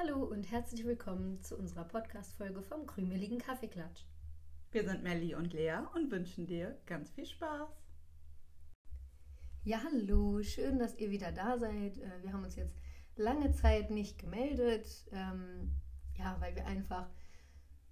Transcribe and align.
Hallo 0.00 0.24
und 0.24 0.50
herzlich 0.50 0.86
willkommen 0.86 1.42
zu 1.42 1.58
unserer 1.58 1.84
Podcast-Folge 1.84 2.62
vom 2.62 2.86
krümeligen 2.86 3.38
Kaffeeklatsch. 3.38 4.04
Wir 4.70 4.84
sind 4.84 5.02
Melli 5.02 5.34
und 5.34 5.52
Lea 5.52 5.80
und 5.94 6.10
wünschen 6.10 6.46
dir 6.46 6.78
ganz 6.86 7.10
viel 7.10 7.26
Spaß. 7.26 7.68
Ja, 9.64 9.82
hallo, 9.84 10.42
schön, 10.42 10.78
dass 10.78 10.96
ihr 10.96 11.10
wieder 11.10 11.32
da 11.32 11.58
seid. 11.58 11.98
Äh, 11.98 12.22
wir 12.22 12.32
haben 12.32 12.44
uns 12.44 12.56
jetzt 12.56 12.74
lange 13.16 13.52
Zeit 13.52 13.90
nicht 13.90 14.18
gemeldet, 14.18 14.86
ähm, 15.12 15.72
ja, 16.16 16.34
weil 16.40 16.54
wir 16.56 16.66
einfach 16.66 17.06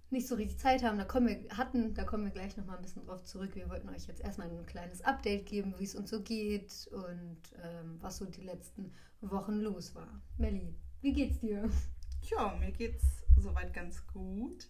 nicht 0.09 0.27
so 0.27 0.33
richtig 0.33 0.57
Zeit 0.57 0.81
haben. 0.81 0.97
Da 0.97 1.05
kommen 1.05 1.27
wir, 1.27 1.57
hatten, 1.57 1.93
da 1.93 2.05
kommen 2.05 2.23
wir 2.23 2.31
gleich 2.31 2.57
nochmal 2.57 2.77
ein 2.77 2.81
bisschen 2.81 3.05
drauf 3.05 3.23
zurück. 3.23 3.53
Wir 3.53 3.69
wollten 3.69 3.89
euch 3.89 4.07
jetzt 4.07 4.21
erstmal 4.21 4.49
ein 4.49 4.65
kleines 4.65 5.03
Update 5.03 5.45
geben, 5.45 5.75
wie 5.77 5.83
es 5.83 5.93
uns 5.93 6.09
so 6.09 6.23
geht 6.23 6.89
und 6.91 7.37
ähm, 7.63 7.97
was 8.01 8.17
so 8.17 8.25
die 8.25 8.41
letzten 8.41 8.93
Wochen 9.21 9.59
los 9.59 9.93
war. 9.93 10.23
Melli, 10.39 10.75
wie 11.01 11.13
geht's 11.13 11.39
dir? 11.39 11.69
Tja, 12.29 12.55
mir 12.59 12.71
geht's 12.71 13.23
soweit 13.37 13.73
ganz 13.73 14.05
gut. 14.05 14.69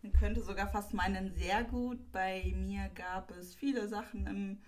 Man 0.00 0.10
könnte 0.14 0.40
sogar 0.40 0.68
fast 0.68 0.94
meinen 0.94 1.34
sehr 1.34 1.62
gut. 1.62 1.98
Bei 2.12 2.50
mir 2.56 2.88
gab 2.94 3.30
es 3.30 3.54
viele 3.54 3.88
Sachen 3.88 4.26
im, 4.26 4.62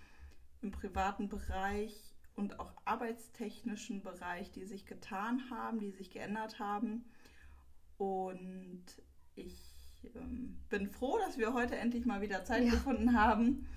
im 0.61 0.69
privaten 0.69 1.29
Bereich 1.29 2.13
und 2.35 2.59
auch 2.59 2.73
arbeitstechnischen 2.85 4.03
Bereich, 4.03 4.51
die 4.51 4.65
sich 4.65 4.85
getan 4.85 5.49
haben, 5.49 5.79
die 5.79 5.89
sich 5.89 6.11
geändert 6.11 6.59
haben. 6.59 7.05
Und 7.97 8.85
ich 9.33 9.57
ähm, 10.13 10.59
bin 10.69 10.91
froh, 10.91 11.17
dass 11.25 11.39
wir 11.39 11.55
heute 11.55 11.75
endlich 11.75 12.05
mal 12.05 12.21
wieder 12.21 12.45
Zeit 12.45 12.65
ja. 12.65 12.69
gefunden 12.69 13.19
haben. 13.19 13.67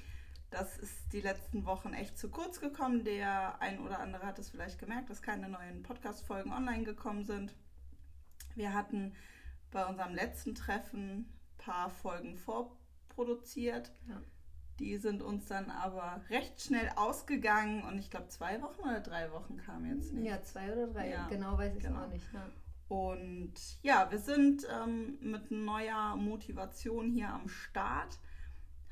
Das 0.51 0.77
ist 0.77 1.15
die 1.15 1.23
letzten 1.23 1.65
Wochen 1.65 1.95
echt 1.95 2.19
zu 2.19 2.29
kurz 2.29 2.61
gekommen. 2.61 3.05
Der 3.05 3.59
ein 3.63 3.79
oder 3.79 4.01
andere 4.01 4.27
hat 4.27 4.39
es 4.39 4.51
vielleicht 4.51 4.79
gemerkt, 4.79 5.09
dass 5.09 5.23
keine 5.23 5.49
neuen 5.49 5.83
Podcast-Folgen 5.83 6.53
online 6.53 6.85
gekommen 6.85 7.25
sind. 7.25 7.55
Wir 8.55 8.73
hatten 8.73 9.15
bei 9.71 9.85
unserem 9.87 10.15
letzten 10.15 10.55
Treffen 10.55 11.11
ein 11.11 11.39
paar 11.59 11.91
Folgen 11.91 12.37
vorproduziert. 12.37 13.93
Ja. 14.09 14.21
Die 14.81 14.97
sind 14.97 15.23
uns 15.23 15.47
dann 15.47 15.71
aber 15.71 16.21
recht 16.31 16.61
schnell 16.61 16.91
ausgegangen 16.97 17.85
und 17.85 17.99
ich 17.99 18.11
glaube 18.11 18.29
zwei 18.29 18.61
Wochen 18.61 18.81
oder 18.81 19.01
drei 19.01 19.31
Wochen 19.31 19.57
kamen 19.57 19.97
jetzt 19.97 20.13
nicht. 20.13 20.27
Ja, 20.27 20.43
zwei 20.43 20.73
oder 20.73 20.89
drei, 20.89 21.11
ja, 21.11 21.29
genau 21.29 21.57
weiß 21.57 21.77
ich 21.77 21.85
genau. 21.85 22.05
auch 22.05 22.09
nicht. 22.09 22.27
Ja. 22.33 22.51
Und 22.89 23.55
ja, 23.83 24.11
wir 24.11 24.19
sind 24.19 24.67
ähm, 24.71 25.19
mit 25.21 25.51
neuer 25.51 26.17
Motivation 26.17 27.11
hier 27.11 27.29
am 27.29 27.49
Start, 27.49 28.19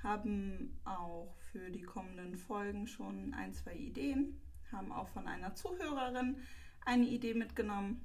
haben 0.02 0.80
auch 0.84 1.34
für 1.50 1.70
die 1.70 1.82
kommenden 1.82 2.36
Folgen 2.36 2.86
schon 2.86 3.34
ein, 3.34 3.52
zwei 3.52 3.74
Ideen, 3.74 4.40
haben 4.70 4.92
auch 4.92 5.08
von 5.08 5.26
einer 5.26 5.54
Zuhörerin 5.54 6.36
eine 6.84 7.06
Idee 7.06 7.34
mitgenommen. 7.34 8.04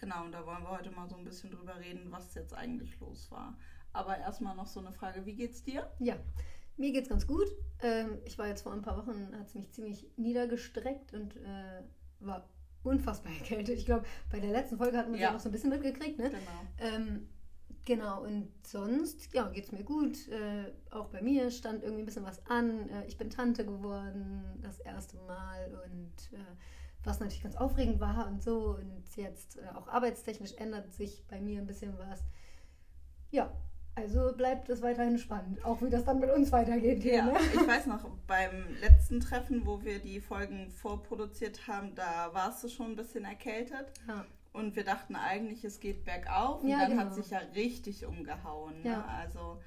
Genau, 0.00 0.24
und 0.24 0.32
da 0.32 0.46
wollen 0.46 0.62
wir 0.62 0.70
heute 0.70 0.90
mal 0.90 1.08
so 1.08 1.16
ein 1.16 1.24
bisschen 1.24 1.50
drüber 1.50 1.78
reden, 1.78 2.10
was 2.10 2.34
jetzt 2.34 2.54
eigentlich 2.54 2.98
los 3.00 3.30
war. 3.30 3.58
Aber 3.92 4.16
erstmal 4.16 4.56
noch 4.56 4.66
so 4.66 4.80
eine 4.80 4.92
Frage, 4.92 5.26
wie 5.26 5.34
geht's 5.34 5.62
dir? 5.62 5.90
Ja, 5.98 6.16
mir 6.76 6.92
geht's 6.92 7.10
ganz 7.10 7.26
gut. 7.26 7.46
Ähm, 7.82 8.18
ich 8.24 8.38
war 8.38 8.46
jetzt 8.46 8.62
vor 8.62 8.72
ein 8.72 8.80
paar 8.80 8.96
Wochen, 8.96 9.30
hat 9.38 9.48
es 9.48 9.54
mich 9.54 9.70
ziemlich 9.72 10.06
niedergestreckt 10.16 11.12
und 11.12 11.36
äh, 11.36 11.82
war 12.20 12.48
unfassbar 12.82 13.32
erkältet. 13.40 13.76
Ich 13.76 13.84
glaube, 13.84 14.06
bei 14.30 14.40
der 14.40 14.52
letzten 14.52 14.78
Folge 14.78 14.96
hatten 14.96 15.12
wir 15.12 15.20
ja. 15.20 15.26
ja 15.28 15.32
noch 15.34 15.40
so 15.40 15.50
ein 15.50 15.52
bisschen 15.52 15.70
mitgekriegt, 15.70 16.18
ne? 16.18 16.30
Genau. 16.30 16.40
Ähm, 16.78 17.28
genau, 17.84 18.22
und 18.24 18.50
sonst, 18.66 19.34
ja, 19.34 19.48
geht's 19.48 19.70
mir 19.70 19.84
gut. 19.84 20.28
Äh, 20.28 20.72
auch 20.90 21.08
bei 21.08 21.20
mir 21.20 21.50
stand 21.50 21.82
irgendwie 21.82 22.02
ein 22.02 22.06
bisschen 22.06 22.24
was 22.24 22.46
an. 22.46 22.88
Äh, 22.88 23.06
ich 23.06 23.18
bin 23.18 23.28
Tante 23.28 23.66
geworden, 23.66 24.60
das 24.62 24.78
erste 24.80 25.18
Mal 25.18 25.78
und 25.84 26.32
äh, 26.32 26.56
was 27.04 27.20
natürlich 27.20 27.42
ganz 27.42 27.56
aufregend 27.56 28.00
war 28.00 28.26
und 28.26 28.42
so. 28.42 28.76
Und 28.76 29.16
jetzt 29.16 29.58
äh, 29.58 29.76
auch 29.76 29.88
arbeitstechnisch 29.88 30.54
ändert 30.58 30.92
sich 30.92 31.24
bei 31.28 31.40
mir 31.40 31.60
ein 31.60 31.66
bisschen 31.66 31.98
was. 31.98 32.20
Ja, 33.30 33.52
also 33.94 34.32
bleibt 34.36 34.68
es 34.68 34.82
weiterhin 34.82 35.18
spannend, 35.18 35.64
auch 35.64 35.82
wie 35.82 35.90
das 35.90 36.04
dann 36.04 36.20
mit 36.20 36.30
uns 36.30 36.52
weitergeht. 36.52 37.02
Hier, 37.02 37.16
ja, 37.16 37.26
ne? 37.26 37.38
ich 37.52 37.66
weiß 37.66 37.86
noch, 37.86 38.08
beim 38.26 38.76
letzten 38.80 39.20
Treffen, 39.20 39.66
wo 39.66 39.82
wir 39.82 39.98
die 39.98 40.20
Folgen 40.20 40.70
vorproduziert 40.70 41.66
haben, 41.68 41.94
da 41.94 42.30
warst 42.32 42.62
du 42.64 42.68
schon 42.68 42.92
ein 42.92 42.96
bisschen 42.96 43.24
erkältet. 43.24 43.92
Ja. 44.08 44.24
Und 44.52 44.74
wir 44.74 44.84
dachten 44.84 45.16
eigentlich, 45.16 45.64
es 45.64 45.80
geht 45.80 46.04
bergauf. 46.04 46.62
Und 46.62 46.68
ja, 46.68 46.80
dann 46.80 46.90
genau. 46.90 47.02
hat 47.02 47.14
sich 47.14 47.30
ja 47.30 47.38
richtig 47.54 48.06
umgehauen. 48.06 48.82
Ne? 48.82 49.04
Also 49.06 49.60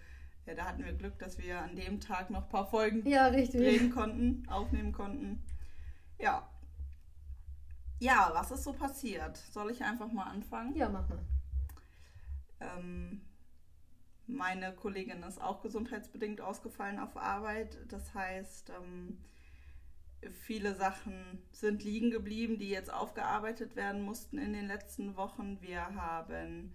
ja, 0.45 0.55
da 0.55 0.65
hatten 0.65 0.83
wir 0.83 0.93
Glück, 0.93 1.17
dass 1.19 1.37
wir 1.37 1.59
an 1.59 1.75
dem 1.75 2.01
Tag 2.01 2.29
noch 2.29 2.43
ein 2.43 2.49
paar 2.49 2.65
Folgen 2.65 3.07
ja, 3.07 3.29
drehen 3.29 3.91
konnten, 3.91 4.43
aufnehmen 4.49 4.91
konnten. 4.91 5.43
Ja. 6.19 6.49
Ja, 8.03 8.31
was 8.33 8.51
ist 8.51 8.65
so 8.65 8.73
passiert? 8.73 9.37
Soll 9.37 9.71
ich 9.71 9.81
einfach 9.81 10.11
mal 10.11 10.25
anfangen? 10.25 10.75
Ja, 10.75 10.89
mach 10.89 11.07
mal. 11.07 11.23
Ähm, 12.59 13.21
meine 14.27 14.75
Kollegin 14.75 15.23
ist 15.23 15.41
auch 15.41 15.61
gesundheitsbedingt 15.61 16.41
ausgefallen 16.41 16.99
auf 16.99 17.15
Arbeit. 17.15 17.77
Das 17.87 18.13
heißt, 18.13 18.71
ähm, 18.71 19.23
viele 20.41 20.75
Sachen 20.75 21.47
sind 21.53 21.85
liegen 21.85 22.11
geblieben, 22.11 22.57
die 22.59 22.67
jetzt 22.67 22.91
aufgearbeitet 22.91 23.77
werden 23.77 24.01
mussten 24.01 24.37
in 24.37 24.51
den 24.51 24.67
letzten 24.67 25.15
Wochen. 25.15 25.61
Wir 25.61 25.95
haben 25.95 26.73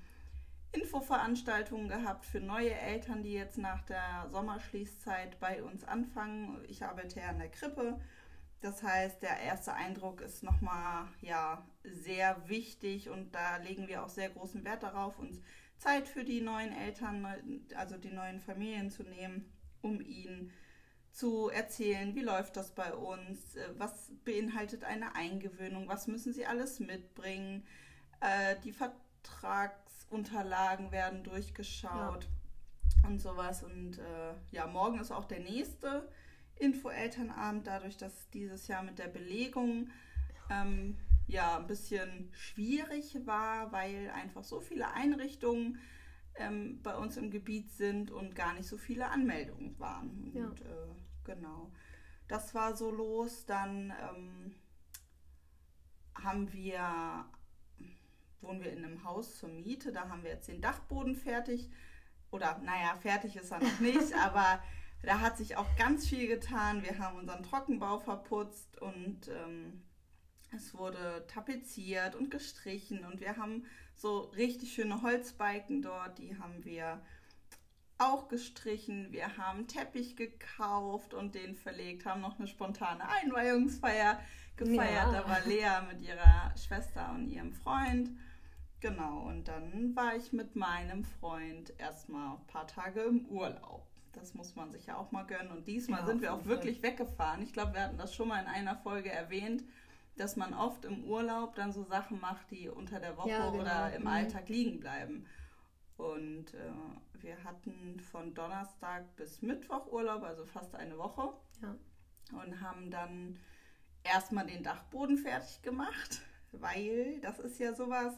Infoveranstaltungen 0.72 1.88
gehabt 1.88 2.24
für 2.24 2.40
neue 2.40 2.72
Eltern, 2.72 3.22
die 3.22 3.34
jetzt 3.34 3.58
nach 3.58 3.82
der 3.82 4.30
Sommerschließzeit 4.30 5.38
bei 5.40 5.62
uns 5.62 5.84
anfangen. 5.84 6.64
Ich 6.68 6.82
arbeite 6.84 7.20
ja 7.20 7.28
in 7.32 7.38
der 7.38 7.50
Krippe. 7.50 8.00
Das 8.60 8.82
heißt, 8.82 9.22
der 9.22 9.38
erste 9.40 9.72
Eindruck 9.72 10.20
ist 10.20 10.42
nochmal 10.42 11.06
ja, 11.20 11.64
sehr 11.84 12.48
wichtig 12.48 13.08
und 13.08 13.34
da 13.34 13.58
legen 13.58 13.86
wir 13.86 14.04
auch 14.04 14.08
sehr 14.08 14.30
großen 14.30 14.64
Wert 14.64 14.82
darauf, 14.82 15.18
uns 15.18 15.40
Zeit 15.78 16.08
für 16.08 16.24
die 16.24 16.40
neuen 16.40 16.72
Eltern, 16.72 17.24
also 17.76 17.96
die 17.96 18.10
neuen 18.10 18.40
Familien 18.40 18.90
zu 18.90 19.04
nehmen, 19.04 19.52
um 19.80 20.00
ihnen 20.00 20.52
zu 21.12 21.48
erzählen, 21.48 22.14
wie 22.14 22.22
läuft 22.22 22.56
das 22.56 22.74
bei 22.74 22.94
uns, 22.94 23.56
äh, 23.56 23.68
was 23.76 24.10
beinhaltet 24.24 24.84
eine 24.84 25.14
Eingewöhnung, 25.14 25.88
was 25.88 26.06
müssen 26.06 26.32
sie 26.32 26.46
alles 26.46 26.80
mitbringen. 26.80 27.66
Äh, 28.20 28.56
die 28.64 28.72
Vertragsunterlagen 28.72 30.90
werden 30.92 31.24
durchgeschaut 31.24 32.28
ja. 33.02 33.08
und 33.08 33.20
sowas. 33.20 33.62
Und 33.62 33.98
äh, 33.98 34.34
ja, 34.50 34.66
morgen 34.66 35.00
ist 35.00 35.10
auch 35.10 35.24
der 35.24 35.40
nächste 35.40 36.06
Info-Elternabend, 36.58 37.66
dadurch, 37.66 37.96
dass 37.96 38.28
dieses 38.30 38.68
Jahr 38.68 38.82
mit 38.82 38.98
der 38.98 39.08
Belegung 39.08 39.90
ähm, 40.50 40.96
ja 41.26 41.58
ein 41.58 41.66
bisschen 41.66 42.30
schwierig 42.32 43.18
war, 43.26 43.72
weil 43.72 44.10
einfach 44.10 44.44
so 44.44 44.60
viele 44.60 44.92
Einrichtungen 44.92 45.78
ähm, 46.36 46.80
bei 46.82 46.96
uns 46.96 47.16
im 47.16 47.30
Gebiet 47.30 47.70
sind 47.70 48.10
und 48.10 48.34
gar 48.34 48.54
nicht 48.54 48.66
so 48.66 48.78
viele 48.78 49.08
Anmeldungen 49.08 49.78
waren. 49.78 50.30
Ja. 50.34 50.46
Und 50.46 50.60
äh, 50.62 50.94
genau, 51.24 51.70
das 52.28 52.54
war 52.54 52.76
so 52.76 52.90
los. 52.90 53.44
Dann 53.44 53.92
ähm, 54.02 54.54
haben 56.14 56.52
wir, 56.52 57.26
wohnen 58.40 58.62
wir 58.62 58.72
in 58.72 58.84
einem 58.84 59.04
Haus 59.04 59.36
zur 59.38 59.50
Miete, 59.50 59.92
da 59.92 60.08
haben 60.08 60.22
wir 60.22 60.30
jetzt 60.30 60.48
den 60.48 60.60
Dachboden 60.60 61.14
fertig. 61.14 61.70
Oder 62.30 62.58
naja, 62.58 62.94
fertig 62.96 63.36
ist 63.36 63.50
er 63.50 63.60
noch 63.60 63.80
nicht, 63.80 64.14
aber 64.22 64.62
da 65.02 65.20
hat 65.20 65.36
sich 65.36 65.56
auch 65.56 65.76
ganz 65.76 66.08
viel 66.08 66.26
getan. 66.26 66.82
Wir 66.82 66.98
haben 66.98 67.18
unseren 67.18 67.42
Trockenbau 67.42 67.98
verputzt 67.98 68.80
und 68.80 69.28
ähm, 69.28 69.82
es 70.56 70.74
wurde 70.74 71.26
tapeziert 71.28 72.14
und 72.14 72.30
gestrichen 72.30 73.04
und 73.04 73.20
wir 73.20 73.36
haben 73.36 73.64
so 73.94 74.20
richtig 74.20 74.72
schöne 74.72 75.02
Holzbalken 75.02 75.82
dort, 75.82 76.18
die 76.18 76.38
haben 76.38 76.64
wir 76.64 77.00
auch 77.98 78.28
gestrichen. 78.28 79.12
Wir 79.12 79.36
haben 79.36 79.66
Teppich 79.66 80.16
gekauft 80.16 81.14
und 81.14 81.34
den 81.34 81.56
verlegt, 81.56 82.06
haben 82.06 82.20
noch 82.20 82.38
eine 82.38 82.46
spontane 82.46 83.08
Einweihungsfeier 83.08 84.20
gefeiert. 84.56 85.12
Ja. 85.12 85.22
Da 85.22 85.28
war 85.28 85.40
Lea 85.46 85.86
mit 85.92 86.02
ihrer 86.02 86.54
Schwester 86.56 87.10
und 87.14 87.28
ihrem 87.28 87.52
Freund. 87.52 88.10
Genau, 88.80 89.22
und 89.26 89.48
dann 89.48 89.96
war 89.96 90.14
ich 90.14 90.32
mit 90.32 90.54
meinem 90.54 91.02
Freund 91.04 91.72
erstmal 91.78 92.36
ein 92.36 92.46
paar 92.46 92.68
Tage 92.68 93.02
im 93.02 93.26
Urlaub. 93.26 93.87
Das 94.18 94.34
muss 94.34 94.56
man 94.56 94.70
sich 94.70 94.86
ja 94.86 94.96
auch 94.96 95.12
mal 95.12 95.24
gönnen. 95.24 95.52
Und 95.52 95.66
diesmal 95.66 96.00
ja, 96.00 96.06
sind 96.06 96.20
wir 96.20 96.34
auch 96.34 96.44
wirklich 96.44 96.82
weggefahren. 96.82 97.42
Ich 97.42 97.52
glaube, 97.52 97.74
wir 97.74 97.82
hatten 97.82 97.98
das 97.98 98.14
schon 98.14 98.28
mal 98.28 98.40
in 98.40 98.48
einer 98.48 98.76
Folge 98.76 99.10
erwähnt 99.10 99.64
dass 100.18 100.36
man 100.36 100.52
oft 100.52 100.84
im 100.84 101.04
Urlaub 101.04 101.54
dann 101.54 101.72
so 101.72 101.84
Sachen 101.84 102.20
macht, 102.20 102.50
die 102.50 102.68
unter 102.68 103.00
der 103.00 103.16
Woche 103.16 103.30
ja, 103.30 103.50
genau. 103.50 103.62
oder 103.62 103.94
im 103.94 104.02
mhm. 104.02 104.08
Alltag 104.08 104.48
liegen 104.48 104.80
bleiben. 104.80 105.26
Und 105.96 106.54
äh, 106.54 107.22
wir 107.22 107.42
hatten 107.44 108.00
von 108.00 108.34
Donnerstag 108.34 109.16
bis 109.16 109.42
Mittwoch 109.42 109.90
Urlaub, 109.90 110.22
also 110.22 110.44
fast 110.44 110.74
eine 110.74 110.98
Woche. 110.98 111.32
Ja. 111.62 111.74
Und 112.42 112.60
haben 112.60 112.90
dann 112.90 113.38
erstmal 114.04 114.46
den 114.46 114.62
Dachboden 114.62 115.18
fertig 115.18 115.62
gemacht, 115.62 116.20
weil 116.52 117.20
das 117.20 117.38
ist 117.38 117.58
ja 117.58 117.74
sowas, 117.74 118.14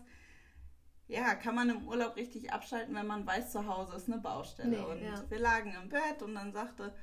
ja, 1.11 1.35
kann 1.35 1.57
man 1.57 1.71
im 1.71 1.89
Urlaub 1.89 2.17
richtig 2.17 2.53
abschalten, 2.53 2.95
wenn 2.95 3.07
man 3.07 3.27
weiß, 3.27 3.51
zu 3.51 3.67
Hause 3.67 3.97
ist 3.97 4.09
eine 4.09 4.21
Baustelle. 4.21 4.71
Nee, 4.71 4.85
und 4.85 5.03
ja. 5.03 5.25
wir 5.29 5.39
lagen 5.39 5.75
im 5.75 5.89
Bett 5.89 6.23
und 6.23 6.35
dann 6.35 6.53
sagte 6.53 6.95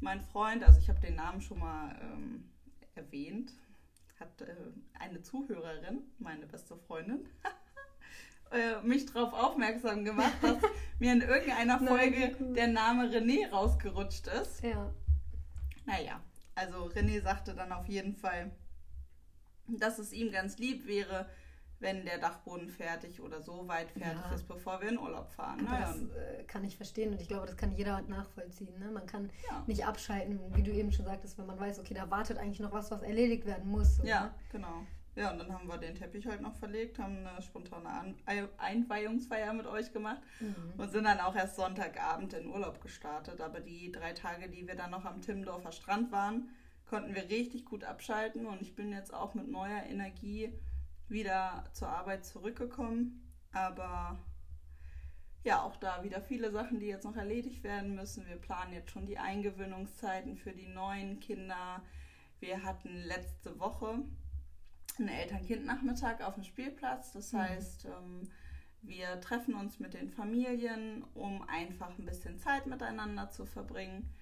mein 0.00 0.20
Freund, 0.20 0.64
also 0.64 0.80
ich 0.80 0.88
habe 0.88 1.00
den 1.00 1.14
Namen 1.14 1.40
schon 1.40 1.60
mal 1.60 1.96
ähm, 2.02 2.50
erwähnt, 2.96 3.52
hat 4.18 4.40
äh, 4.42 4.54
eine 4.98 5.22
Zuhörerin, 5.22 6.02
meine 6.18 6.46
beste 6.46 6.76
Freundin, 6.76 7.28
äh, 8.50 8.80
mich 8.82 9.06
darauf 9.06 9.32
aufmerksam 9.32 10.04
gemacht, 10.04 10.36
dass 10.42 10.58
mir 10.98 11.12
in 11.12 11.20
irgendeiner 11.20 11.78
Folge 11.78 12.36
Nein, 12.40 12.54
der 12.54 12.68
Name 12.68 13.10
René 13.10 13.48
rausgerutscht 13.48 14.26
ist. 14.26 14.62
Ja. 14.64 14.92
Naja, 15.84 16.20
also 16.56 16.86
René 16.86 17.22
sagte 17.22 17.54
dann 17.54 17.70
auf 17.70 17.86
jeden 17.86 18.16
Fall, 18.16 18.50
dass 19.68 20.00
es 20.00 20.12
ihm 20.12 20.32
ganz 20.32 20.58
lieb 20.58 20.84
wäre, 20.88 21.28
wenn 21.82 22.04
der 22.04 22.18
Dachboden 22.18 22.68
fertig 22.70 23.20
oder 23.20 23.42
so 23.42 23.66
weit 23.68 23.90
fertig 23.90 24.22
ja. 24.24 24.34
ist, 24.34 24.48
bevor 24.48 24.80
wir 24.80 24.88
in 24.88 24.98
Urlaub 24.98 25.30
fahren. 25.32 25.64
Naja. 25.64 25.92
Das 25.92 25.96
äh, 26.16 26.44
kann 26.44 26.64
ich 26.64 26.76
verstehen 26.76 27.12
und 27.12 27.20
ich 27.20 27.28
glaube, 27.28 27.46
das 27.46 27.56
kann 27.56 27.72
jeder 27.72 28.00
nachvollziehen. 28.02 28.78
Ne? 28.78 28.90
Man 28.90 29.06
kann 29.06 29.30
ja. 29.50 29.62
nicht 29.66 29.84
abschalten, 29.84 30.40
wie 30.54 30.62
du 30.62 30.70
eben 30.70 30.92
schon 30.92 31.04
sagtest, 31.04 31.36
wenn 31.38 31.46
man 31.46 31.58
weiß, 31.58 31.80
okay, 31.80 31.94
da 31.94 32.10
wartet 32.10 32.38
eigentlich 32.38 32.60
noch 32.60 32.72
was, 32.72 32.90
was 32.90 33.02
erledigt 33.02 33.44
werden 33.44 33.68
muss. 33.68 33.96
So, 33.96 34.04
ja, 34.04 34.24
ne? 34.24 34.34
genau. 34.50 34.86
Ja, 35.14 35.30
und 35.30 35.38
dann 35.38 35.52
haben 35.52 35.68
wir 35.68 35.76
den 35.76 35.94
Teppich 35.94 36.26
halt 36.26 36.40
noch 36.40 36.54
verlegt, 36.54 36.98
haben 36.98 37.26
eine 37.26 37.42
spontane 37.42 37.86
An 37.86 38.14
Einweihungsfeier 38.56 39.52
mit 39.52 39.66
euch 39.66 39.92
gemacht 39.92 40.22
mhm. 40.40 40.54
und 40.78 40.90
sind 40.90 41.04
dann 41.04 41.20
auch 41.20 41.36
erst 41.36 41.56
Sonntagabend 41.56 42.32
in 42.32 42.46
Urlaub 42.46 42.80
gestartet. 42.80 43.42
Aber 43.42 43.60
die 43.60 43.92
drei 43.92 44.14
Tage, 44.14 44.48
die 44.48 44.66
wir 44.66 44.74
dann 44.74 44.90
noch 44.90 45.04
am 45.04 45.20
Timmendorfer 45.20 45.72
Strand 45.72 46.12
waren, 46.12 46.48
konnten 46.88 47.14
wir 47.14 47.28
richtig 47.28 47.66
gut 47.66 47.84
abschalten 47.84 48.46
und 48.46 48.62
ich 48.62 48.74
bin 48.74 48.90
jetzt 48.90 49.12
auch 49.12 49.34
mit 49.34 49.48
neuer 49.48 49.82
Energie 49.88 50.52
wieder 51.12 51.64
zur 51.72 51.88
Arbeit 51.88 52.24
zurückgekommen. 52.24 53.22
Aber 53.52 54.18
ja, 55.44 55.62
auch 55.62 55.76
da 55.76 56.02
wieder 56.02 56.20
viele 56.20 56.50
Sachen, 56.50 56.80
die 56.80 56.86
jetzt 56.86 57.04
noch 57.04 57.16
erledigt 57.16 57.62
werden 57.62 57.94
müssen. 57.94 58.26
Wir 58.26 58.36
planen 58.36 58.72
jetzt 58.72 58.90
schon 58.90 59.06
die 59.06 59.18
Eingewöhnungszeiten 59.18 60.36
für 60.36 60.52
die 60.52 60.68
neuen 60.68 61.20
Kinder. 61.20 61.82
Wir 62.40 62.62
hatten 62.62 62.96
letzte 62.96 63.58
Woche 63.58 64.02
einen 64.98 65.08
Eltern-Kind-Nachmittag 65.08 66.22
auf 66.22 66.34
dem 66.34 66.44
Spielplatz. 66.44 67.12
Das 67.12 67.32
mhm. 67.32 67.38
heißt, 67.38 67.86
ähm, 67.86 68.28
wir 68.82 69.20
treffen 69.20 69.54
uns 69.54 69.80
mit 69.80 69.94
den 69.94 70.10
Familien, 70.10 71.04
um 71.14 71.42
einfach 71.48 71.96
ein 71.98 72.04
bisschen 72.04 72.38
Zeit 72.38 72.66
miteinander 72.66 73.30
zu 73.30 73.46
verbringen. 73.46 74.12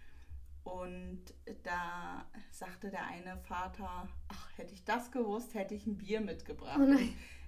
Und 0.63 1.25
da 1.63 2.27
sagte 2.51 2.91
der 2.91 3.07
eine 3.07 3.39
Vater, 3.39 4.09
ach, 4.29 4.59
hätte 4.59 4.75
ich 4.75 4.85
das 4.85 5.11
gewusst, 5.11 5.55
hätte 5.55 5.75
ich 5.75 5.87
ein 5.87 5.97
Bier 5.97 6.21
mitgebracht. 6.21 6.79
Oh 6.81 6.99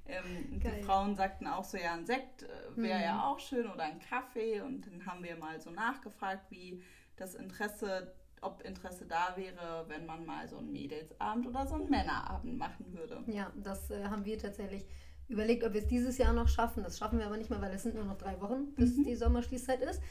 ähm, 0.06 0.61
die 0.61 0.82
Frauen 0.82 1.14
sagten 1.14 1.47
auch 1.47 1.64
so, 1.64 1.76
ja, 1.76 1.94
ein 1.94 2.06
Sekt 2.06 2.43
äh, 2.43 2.49
wäre 2.75 2.99
mhm. 2.99 3.05
ja 3.05 3.26
auch 3.26 3.38
schön 3.38 3.70
oder 3.70 3.85
ein 3.85 4.00
Kaffee. 4.00 4.61
Und 4.61 4.87
dann 4.87 5.06
haben 5.06 5.23
wir 5.23 5.37
mal 5.37 5.61
so 5.61 5.70
nachgefragt, 5.70 6.50
wie 6.50 6.82
das 7.17 7.35
Interesse 7.35 8.14
ob 8.43 8.62
Interesse 8.62 9.06
da 9.06 9.35
wäre, 9.37 9.85
wenn 9.88 10.05
man 10.05 10.26
mal 10.26 10.49
so 10.49 10.58
einen 10.58 10.73
Mädelsabend 10.73 11.47
oder 11.47 11.67
so 11.67 11.76
einen 11.76 11.88
Männerabend 11.88 12.58
machen 12.58 12.93
würde. 12.93 13.23
Ja, 13.29 13.53
das 13.56 13.91
äh, 13.91 14.05
haben 14.05 14.25
wir 14.25 14.38
tatsächlich 14.38 14.85
überlegt, 15.29 15.65
ob 15.65 15.73
wir 15.73 15.81
es 15.81 15.87
dieses 15.87 16.19
Jahr 16.19 16.32
noch 16.32 16.49
schaffen. 16.49 16.82
Das 16.82 16.99
schaffen 16.99 17.19
wir 17.19 17.26
aber 17.26 17.37
nicht 17.37 17.50
mehr, 17.50 17.62
weil 17.62 17.73
es 17.73 17.85
sind 17.85 17.94
nur 17.94 18.05
noch 18.05 18.19
drei 18.19 18.41
Wochen, 18.41 18.75
bis 18.75 18.97
mhm. 18.97 19.05
die 19.05 19.15
Sommerschließzeit 19.15 19.81
ist. 19.81 20.03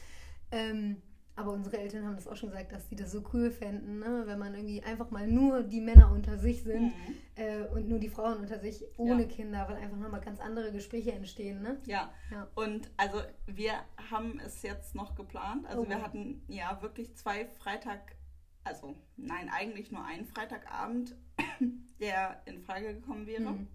Ähm, 0.50 1.02
aber 1.34 1.52
unsere 1.52 1.78
Eltern 1.78 2.04
haben 2.04 2.14
das 2.14 2.28
auch 2.28 2.36
schon 2.36 2.50
gesagt, 2.50 2.72
dass 2.72 2.88
sie 2.88 2.96
das 2.96 3.10
so 3.10 3.22
cool 3.32 3.50
fänden, 3.50 4.00
ne? 4.00 4.24
wenn 4.26 4.38
man 4.38 4.54
irgendwie 4.54 4.82
einfach 4.82 5.10
mal 5.10 5.26
nur 5.26 5.62
die 5.62 5.80
Männer 5.80 6.10
unter 6.12 6.38
sich 6.38 6.62
sind 6.62 6.92
mhm. 6.94 7.16
äh, 7.36 7.62
und 7.68 7.88
nur 7.88 7.98
die 7.98 8.08
Frauen 8.08 8.38
unter 8.38 8.58
sich 8.58 8.84
ohne 8.98 9.22
ja. 9.22 9.28
Kinder, 9.28 9.66
weil 9.68 9.76
einfach 9.76 9.96
nochmal 9.96 10.20
ganz 10.20 10.40
andere 10.40 10.72
Gespräche 10.72 11.12
entstehen. 11.12 11.62
Ne? 11.62 11.80
Ja. 11.86 12.12
ja. 12.30 12.48
und 12.54 12.90
also 12.96 13.18
wir 13.46 13.72
haben 14.10 14.40
es 14.44 14.62
jetzt 14.62 14.94
noch 14.94 15.14
geplant. 15.14 15.66
Also 15.66 15.82
oh. 15.82 15.88
wir 15.88 16.02
hatten 16.02 16.42
ja 16.48 16.80
wirklich 16.82 17.16
zwei 17.16 17.46
Freitag 17.46 18.16
also 18.64 18.96
nein, 19.16 19.48
eigentlich 19.50 19.90
nur 19.90 20.04
einen 20.04 20.26
Freitagabend, 20.26 21.16
der 22.00 22.42
in 22.46 22.60
Frage 22.60 22.94
gekommen 22.94 23.26
wäre. 23.26 23.52
Mhm. 23.52 23.68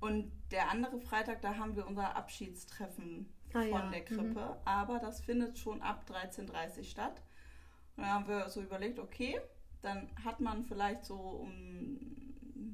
Und 0.00 0.30
der 0.50 0.70
andere 0.70 1.00
Freitag, 1.00 1.40
da 1.40 1.56
haben 1.56 1.74
wir 1.74 1.86
unser 1.86 2.14
Abschiedstreffen 2.14 3.32
ah, 3.54 3.62
von 3.62 3.70
ja. 3.70 3.90
der 3.90 4.04
Krippe. 4.04 4.24
Mhm. 4.24 4.54
Aber 4.64 4.98
das 4.98 5.20
findet 5.20 5.58
schon 5.58 5.82
ab 5.82 6.04
13.30 6.08 6.78
Uhr 6.78 6.84
statt. 6.84 7.22
Und 7.96 8.04
da 8.04 8.10
haben 8.10 8.28
wir 8.28 8.48
so 8.48 8.60
überlegt, 8.60 8.98
okay, 8.98 9.40
dann 9.82 10.08
hat 10.24 10.40
man 10.40 10.64
vielleicht 10.64 11.04
so 11.04 11.16
um 11.16 11.98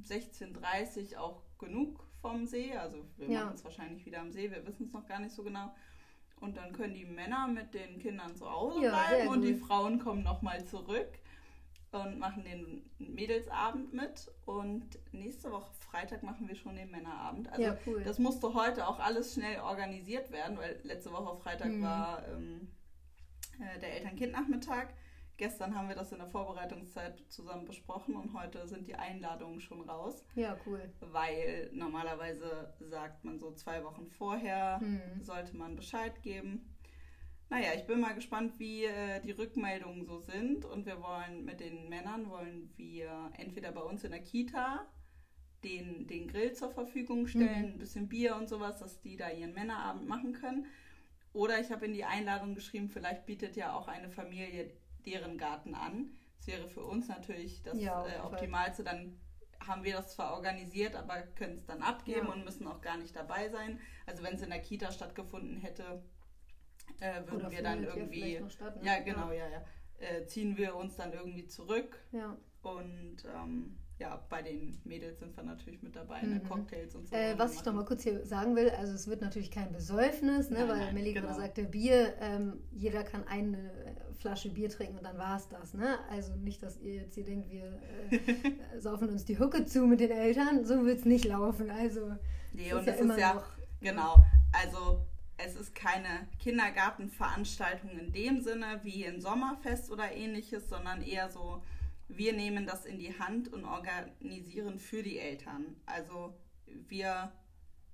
16.30 0.05 1.13
Uhr 1.13 1.21
auch 1.21 1.43
genug 1.59 2.05
vom 2.21 2.47
See. 2.47 2.77
Also 2.77 3.05
wir 3.17 3.29
ja. 3.29 3.45
machen 3.45 3.55
es 3.55 3.65
wahrscheinlich 3.65 4.05
wieder 4.05 4.21
am 4.21 4.33
See, 4.33 4.51
wir 4.51 4.67
wissen 4.67 4.87
es 4.87 4.93
noch 4.93 5.07
gar 5.07 5.21
nicht 5.21 5.35
so 5.35 5.43
genau. 5.43 5.75
Und 6.41 6.57
dann 6.57 6.73
können 6.73 6.95
die 6.95 7.07
Männer 7.07 7.49
mit 7.49 7.73
den 7.73 7.99
Kindern 7.99 8.37
zu 8.37 8.51
Hause 8.51 8.83
ja, 8.83 8.91
bleiben 8.91 9.29
und 9.29 9.43
die 9.43 9.55
Frauen 9.55 9.99
kommen 9.99 10.23
nochmal 10.23 10.65
zurück 10.67 11.19
und 12.03 12.19
machen 12.19 12.45
den 12.45 12.91
Mädelsabend 12.99 13.93
mit. 13.93 14.31
Und 14.45 14.99
nächste 15.13 15.51
Woche 15.51 15.71
Freitag 15.81 16.23
machen 16.23 16.49
wir 16.49 16.57
schon 16.57 16.77
den 16.77 16.91
Männerabend. 16.91 17.49
Also 17.51 17.63
ja, 17.63 17.77
cool. 17.87 18.03
das 18.05 18.19
musste 18.19 18.55
heute 18.55 18.87
auch 18.87 18.99
alles 18.99 19.35
schnell 19.35 19.61
organisiert 19.61 20.31
werden, 20.31 20.59
weil 20.59 20.79
letzte 20.83 21.13
Woche 21.13 21.37
Freitag 21.39 21.69
mhm. 21.69 21.83
war 21.83 22.27
ähm, 22.29 22.69
äh, 23.61 23.79
der 23.81 23.95
Eltern-Kind-Nachmittag. 23.95 24.95
Gestern 25.39 25.77
haben 25.77 25.89
wir 25.89 25.95
das 25.95 26.13
in 26.13 26.19
der 26.19 26.29
Vorbereitungszeit 26.29 27.23
zusammen 27.29 27.67
besprochen 27.67 28.17
und 28.17 28.33
heute 28.33 28.67
sind 28.67 28.87
die 28.87 28.95
Einladungen 28.95 29.61
schon 29.61 29.83
raus. 29.83 30.25
Ja, 30.35 30.57
cool. 30.65 30.91
Weil 31.01 31.69
normalerweise 31.75 32.75
sagt 32.81 33.23
man 33.25 33.39
so 33.39 33.53
zwei 33.53 33.85
Wochen 33.85 34.09
vorher, 34.09 34.81
hm. 34.81 35.23
sollte 35.23 35.55
man 35.55 35.77
Bescheid 35.77 36.23
geben. 36.23 36.75
Naja, 37.49 37.69
ich 37.77 37.87
bin 37.87 38.01
mal 38.01 38.15
gespannt, 38.15 38.59
wie 38.59 38.85
äh, 38.85 39.21
die 39.21 39.31
Rückmeldungen 39.31 40.05
so 40.05 40.21
sind. 40.21 40.65
Und 40.65 40.85
wir 40.85 41.01
wollen 41.01 41.45
mit 41.45 41.61
den 41.61 41.89
Männern, 41.89 42.29
wollen 42.29 42.73
wir 42.77 43.31
entweder 43.37 43.73
bei 43.73 43.83
uns 43.83 44.03
in 44.05 44.11
der 44.11 44.23
Kita 44.23 44.87
den, 45.63 46.07
den 46.07 46.29
Grill 46.29 46.53
zur 46.53 46.71
Verfügung 46.71 47.27
stellen, 47.27 47.69
mhm. 47.69 47.73
ein 47.75 47.79
bisschen 47.79 48.09
Bier 48.09 48.37
und 48.37 48.49
sowas, 48.49 48.79
dass 48.79 49.01
die 49.01 49.17
da 49.17 49.31
ihren 49.31 49.55
Männerabend 49.55 50.09
machen 50.09 50.33
können. 50.33 50.67
Oder 51.33 51.61
ich 51.61 51.71
habe 51.71 51.87
in 51.87 51.93
die 51.93 52.05
Einladung 52.05 52.55
geschrieben, 52.55 52.89
vielleicht 52.89 53.27
bietet 53.27 53.57
ja 53.57 53.75
auch 53.75 53.89
eine 53.89 54.11
Familie 54.11 54.73
deren 55.05 55.39
Garten 55.39 55.75
an. 55.75 56.11
Das 56.39 56.49
wäre 56.49 56.69
für 56.69 56.85
uns 56.85 57.09
natürlich 57.09 57.63
das 57.63 57.79
ja, 57.79 58.07
äh, 58.07 58.21
Optimalste. 58.21 58.83
Dann 58.85 59.21
haben 59.61 59.85
wir 59.85 59.95
das 59.95 60.15
zwar 60.15 60.35
organisiert, 60.35 60.95
aber 60.95 61.23
können 61.23 61.57
es 61.57 61.67
dann 61.67 61.83
abgeben 61.83 62.27
ja. 62.27 62.33
und 62.33 62.45
müssen 62.45 62.67
auch 62.67 62.81
gar 62.81 62.97
nicht 62.97 63.15
dabei 63.15 63.49
sein. 63.51 63.81
Also 64.07 64.23
wenn 64.23 64.35
es 64.35 64.43
in 64.43 64.51
der 64.51 64.61
Kita 64.61 64.91
stattgefunden 64.91 65.59
hätte, 65.59 66.03
äh, 67.01 67.21
würden 67.27 67.47
Oder 67.47 67.51
wir 67.51 67.63
dann 67.63 67.85
irgendwie. 67.85 68.41
Statt, 68.49 68.83
ne? 68.83 68.87
Ja, 68.87 69.01
genau, 69.01 69.31
ja, 69.31 69.49
ja. 69.49 69.51
ja. 69.51 69.65
Äh, 69.99 70.27
ziehen 70.27 70.57
wir 70.57 70.77
uns 70.77 70.97
dann 70.97 71.13
irgendwie 71.13 71.47
zurück. 71.47 71.99
Ja. 72.13 72.37
Und 72.63 73.25
ähm, 73.25 73.77
ja, 73.99 74.23
bei 74.29 74.43
den 74.43 74.79
Mädels 74.85 75.21
sind 75.21 75.35
wir 75.37 75.43
natürlich 75.43 75.83
mit 75.83 75.97
dabei, 75.97 76.21
ne? 76.21 76.41
mhm. 76.43 76.49
Cocktails 76.49 76.95
und 76.95 77.09
so. 77.09 77.17
Äh, 77.17 77.39
was 77.39 77.55
ich 77.55 77.65
noch 77.65 77.73
mal 77.73 77.85
kurz 77.85 78.03
hier 78.03 78.27
sagen 78.27 78.55
will, 78.55 78.69
also 78.71 78.93
es 78.93 79.09
wird 79.09 79.23
natürlich 79.23 79.51
kein 79.51 79.73
Besäufnis, 79.73 80.51
ne, 80.51 80.67
nein, 80.67 80.69
weil 80.69 80.93
Melly 80.93 81.15
genau. 81.15 81.29
gerade 81.29 81.41
sagte, 81.41 81.65
Bier, 81.65 82.15
ähm, 82.21 82.61
jeder 82.73 83.05
kann 83.05 83.27
eine 83.27 83.71
Flasche 84.19 84.51
Bier 84.51 84.69
trinken 84.69 84.99
und 84.99 85.05
dann 85.05 85.17
war 85.17 85.37
es 85.37 85.49
das. 85.49 85.73
Ne? 85.73 85.99
Also 86.11 86.35
nicht, 86.35 86.63
dass 86.63 86.79
ihr 86.79 86.95
jetzt 86.95 87.15
hier 87.15 87.25
denkt, 87.25 87.51
wir 87.51 87.81
äh, 88.11 88.81
saufen 88.81 89.09
uns 89.09 89.25
die 89.25 89.39
Hucke 89.39 89.65
zu 89.65 89.87
mit 89.87 90.01
den 90.01 90.11
Eltern, 90.11 90.65
so 90.65 90.85
wird 90.85 90.99
es 90.99 91.05
nicht 91.07 91.25
laufen. 91.25 91.71
Also 91.71 92.13
nee, 92.53 92.73
und 92.73 92.81
ist 92.81 92.87
ja 92.87 92.93
es 92.93 93.01
ist 93.01 93.19
ja, 93.19 93.35
noch, 93.35 93.47
genau, 93.81 94.17
also 94.53 95.07
es 95.39 95.55
ist 95.55 95.75
keine 95.75 96.29
Kindergartenveranstaltung 96.41 97.91
in 97.99 98.13
dem 98.13 98.41
Sinne 98.41 98.81
wie 98.83 99.07
ein 99.07 99.21
Sommerfest 99.21 99.91
oder 99.91 100.13
ähnliches, 100.13 100.69
sondern 100.69 101.03
eher 101.03 101.31
so 101.31 101.63
wir 102.09 102.33
nehmen 102.33 102.67
das 102.67 102.87
in 102.87 102.99
die 102.99 103.19
Hand 103.19 103.53
und 103.53 103.65
organisieren 103.65 104.79
für 104.79 105.03
die 105.03 105.19
Eltern. 105.19 105.77
Also 105.87 106.35
wir 106.67 107.33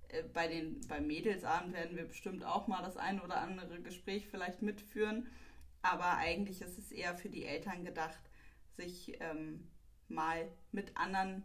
äh, 0.09 0.23
bei 0.35 0.49
den 0.49 0.81
beim 0.87 1.07
Mädelsabend 1.07 1.73
werden 1.75 1.97
wir 1.97 2.05
bestimmt 2.05 2.45
auch 2.45 2.67
mal 2.67 2.83
das 2.83 2.97
ein 2.97 3.21
oder 3.21 3.41
andere 3.41 3.81
Gespräch 3.81 4.29
vielleicht 4.29 4.63
mitführen, 4.63 5.29
aber 5.81 6.17
eigentlich 6.17 6.61
ist 6.61 6.79
es 6.79 6.93
eher 6.93 7.17
für 7.17 7.29
die 7.29 7.45
Eltern 7.45 7.85
gedacht, 7.85 8.21
sich 8.77 9.21
ähm, 9.21 9.69
mal 10.09 10.49
mit 10.71 10.97
anderen 10.97 11.45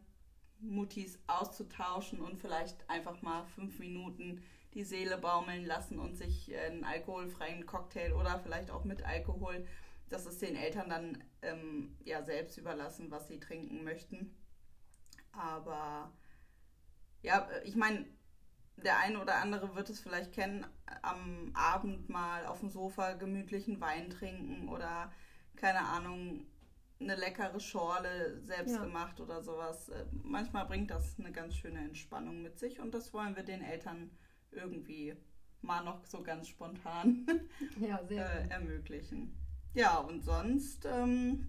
Mutis 0.59 1.19
auszutauschen 1.27 2.19
und 2.19 2.39
vielleicht 2.39 2.89
einfach 2.89 3.21
mal 3.21 3.45
fünf 3.55 3.79
Minuten 3.79 4.43
die 4.77 4.85
Seele 4.85 5.17
baumeln 5.17 5.65
lassen 5.65 5.99
und 5.99 6.15
sich 6.15 6.55
einen 6.55 6.85
alkoholfreien 6.85 7.65
Cocktail 7.65 8.13
oder 8.13 8.39
vielleicht 8.39 8.71
auch 8.71 8.85
mit 8.85 9.03
Alkohol 9.03 9.65
das 10.09 10.25
ist 10.25 10.41
den 10.41 10.55
Eltern 10.55 10.89
dann 10.89 11.23
ähm, 11.41 11.95
ja 12.03 12.23
selbst 12.23 12.57
überlassen, 12.57 13.11
was 13.11 13.27
sie 13.27 13.39
trinken 13.39 13.83
möchten. 13.83 14.35
Aber 15.31 16.11
ja, 17.21 17.47
ich 17.63 17.75
meine, 17.75 18.05
der 18.77 18.99
eine 18.99 19.21
oder 19.21 19.37
andere 19.37 19.75
wird 19.75 19.89
es 19.89 19.99
vielleicht 19.99 20.33
kennen, 20.33 20.65
am 21.01 21.51
Abend 21.53 22.09
mal 22.09 22.45
auf 22.45 22.59
dem 22.59 22.69
Sofa 22.69 23.13
gemütlichen 23.13 23.81
Wein 23.81 24.09
trinken 24.09 24.69
oder 24.69 25.11
keine 25.55 25.81
Ahnung, 25.81 26.45
eine 26.99 27.15
leckere 27.15 27.59
Schorle 27.59 28.39
selbst 28.41 28.75
ja. 28.75 28.83
gemacht 28.83 29.19
oder 29.19 29.43
sowas. 29.43 29.89
Äh, 29.89 30.05
manchmal 30.23 30.65
bringt 30.65 30.89
das 30.89 31.19
eine 31.19 31.31
ganz 31.31 31.55
schöne 31.55 31.79
Entspannung 31.79 32.41
mit 32.41 32.57
sich 32.57 32.79
und 32.79 32.93
das 32.93 33.13
wollen 33.13 33.35
wir 33.35 33.43
den 33.43 33.63
Eltern 33.63 34.09
irgendwie 34.51 35.15
mal 35.61 35.83
noch 35.83 36.05
so 36.05 36.21
ganz 36.23 36.47
spontan 36.47 37.25
ja, 37.79 37.97
äh, 38.09 38.47
ermöglichen. 38.49 39.35
Ja, 39.73 39.97
und 39.97 40.23
sonst 40.23 40.85
ähm, 40.85 41.47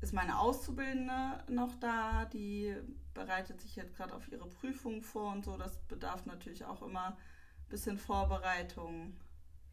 ist 0.00 0.12
meine 0.12 0.38
Auszubildende 0.38 1.44
noch 1.48 1.74
da, 1.76 2.24
die 2.26 2.74
bereitet 3.14 3.60
sich 3.60 3.76
jetzt 3.76 3.96
gerade 3.96 4.14
auf 4.14 4.30
ihre 4.30 4.48
Prüfung 4.48 5.02
vor 5.02 5.32
und 5.32 5.44
so. 5.44 5.56
Das 5.56 5.78
bedarf 5.88 6.26
natürlich 6.26 6.64
auch 6.64 6.82
immer 6.82 7.08
ein 7.08 7.68
bisschen 7.68 7.98
Vorbereitung. 7.98 9.14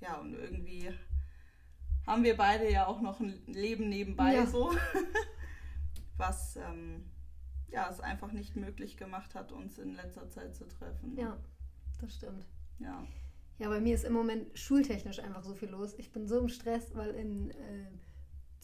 Ja, 0.02 0.16
und 0.18 0.34
irgendwie 0.34 0.94
haben 2.06 2.24
wir 2.24 2.38
beide 2.38 2.72
ja 2.72 2.88
auch 2.88 3.02
noch 3.02 3.20
ein 3.20 3.42
Leben 3.48 3.90
nebenbei 3.90 4.36
ja. 4.36 4.46
so, 4.46 4.74
was 6.18 6.56
ähm, 6.58 7.06
ja, 7.72 7.90
es 7.90 8.00
einfach 8.00 8.32
nicht 8.32 8.56
möglich 8.56 8.98
gemacht 8.98 9.36
hat, 9.36 9.52
uns 9.52 9.78
in 9.78 9.96
letzter 9.96 10.28
Zeit 10.30 10.56
zu 10.56 10.68
treffen. 10.68 11.16
Ja, 11.18 11.38
das 12.02 12.16
stimmt. 12.16 12.46
Ja. 12.80 13.06
Ja, 13.60 13.68
bei 13.68 13.82
mir 13.82 13.94
ist 13.94 14.06
im 14.06 14.14
Moment 14.14 14.58
schultechnisch 14.58 15.20
einfach 15.20 15.44
so 15.44 15.54
viel 15.54 15.70
los. 15.70 15.94
Ich 15.98 16.12
bin 16.12 16.28
so 16.28 16.40
im 16.40 16.48
Stress, 16.48 16.96
weil 16.96 17.12
in 17.12 17.52
äh, 17.52 17.88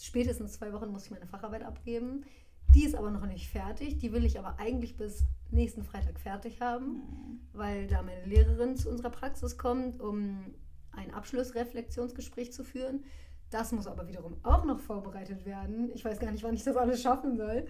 spätestens 0.02 0.54
zwei 0.54 0.72
Wochen 0.72 0.90
muss 0.90 1.06
ich 1.06 1.12
meine 1.12 1.28
Facharbeit 1.28 1.64
abgeben. 1.64 2.26
Die 2.74 2.86
ist 2.86 2.96
aber 2.96 3.12
noch 3.12 3.26
nicht 3.26 3.50
fertig. 3.50 3.98
Die 4.00 4.14
will 4.14 4.26
ich 4.26 4.40
aber 4.40 4.58
eigentlich 4.58 4.96
bis 4.96 5.26
nächsten 5.52 5.84
Freitag 5.84 6.20
fertig 6.20 6.62
haben, 6.62 6.86
mhm. 6.86 7.40
weil 7.54 7.88
da 7.88 8.02
meine 8.02 8.26
Lehrerin 8.26 8.78
zu 8.78 8.90
unserer 8.90 9.10
Praxis 9.10 9.58
kommt, 9.58 10.02
um 10.02 10.56
ein 10.92 11.14
Abschlussreflexionsgespräch 11.14 12.54
zu 12.54 12.64
führen. 12.64 13.04
Das 13.50 13.74
muss 13.74 13.88
aber 13.88 14.08
wiederum 14.08 14.38
auch 14.44 14.64
noch 14.64 14.80
vorbereitet 14.80 15.46
werden. 15.46 15.92
Ich 15.94 16.04
weiß 16.04 16.20
gar 16.20 16.32
nicht, 16.32 16.44
wann 16.44 16.56
ich 16.56 16.64
das 16.64 16.78
alles 16.78 17.02
schaffen 17.02 17.36
soll 17.36 17.68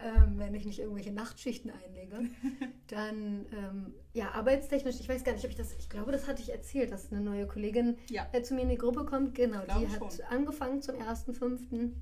ähm, 0.00 0.38
wenn 0.38 0.54
ich 0.54 0.64
nicht 0.64 0.78
irgendwelche 0.78 1.12
Nachtschichten 1.12 1.70
einlege. 1.70 2.20
Dann, 2.86 3.46
ähm, 3.52 3.94
ja, 4.12 4.30
arbeitstechnisch, 4.30 5.00
ich 5.00 5.08
weiß 5.08 5.24
gar 5.24 5.32
nicht, 5.32 5.44
ob 5.44 5.50
ich 5.50 5.56
das, 5.56 5.74
ich 5.74 5.88
glaube, 5.88 6.12
das 6.12 6.26
hatte 6.26 6.40
ich 6.40 6.52
erzählt, 6.52 6.92
dass 6.92 7.10
eine 7.10 7.20
neue 7.20 7.46
Kollegin 7.46 7.98
ja. 8.08 8.26
äh, 8.32 8.42
zu 8.42 8.54
mir 8.54 8.62
in 8.62 8.68
die 8.68 8.78
Gruppe 8.78 9.04
kommt. 9.04 9.34
Genau, 9.34 9.62
die 9.62 9.88
hat 9.88 10.12
schon. 10.12 10.24
angefangen 10.30 10.82
zum 10.82 10.96
1.5. 10.96 11.92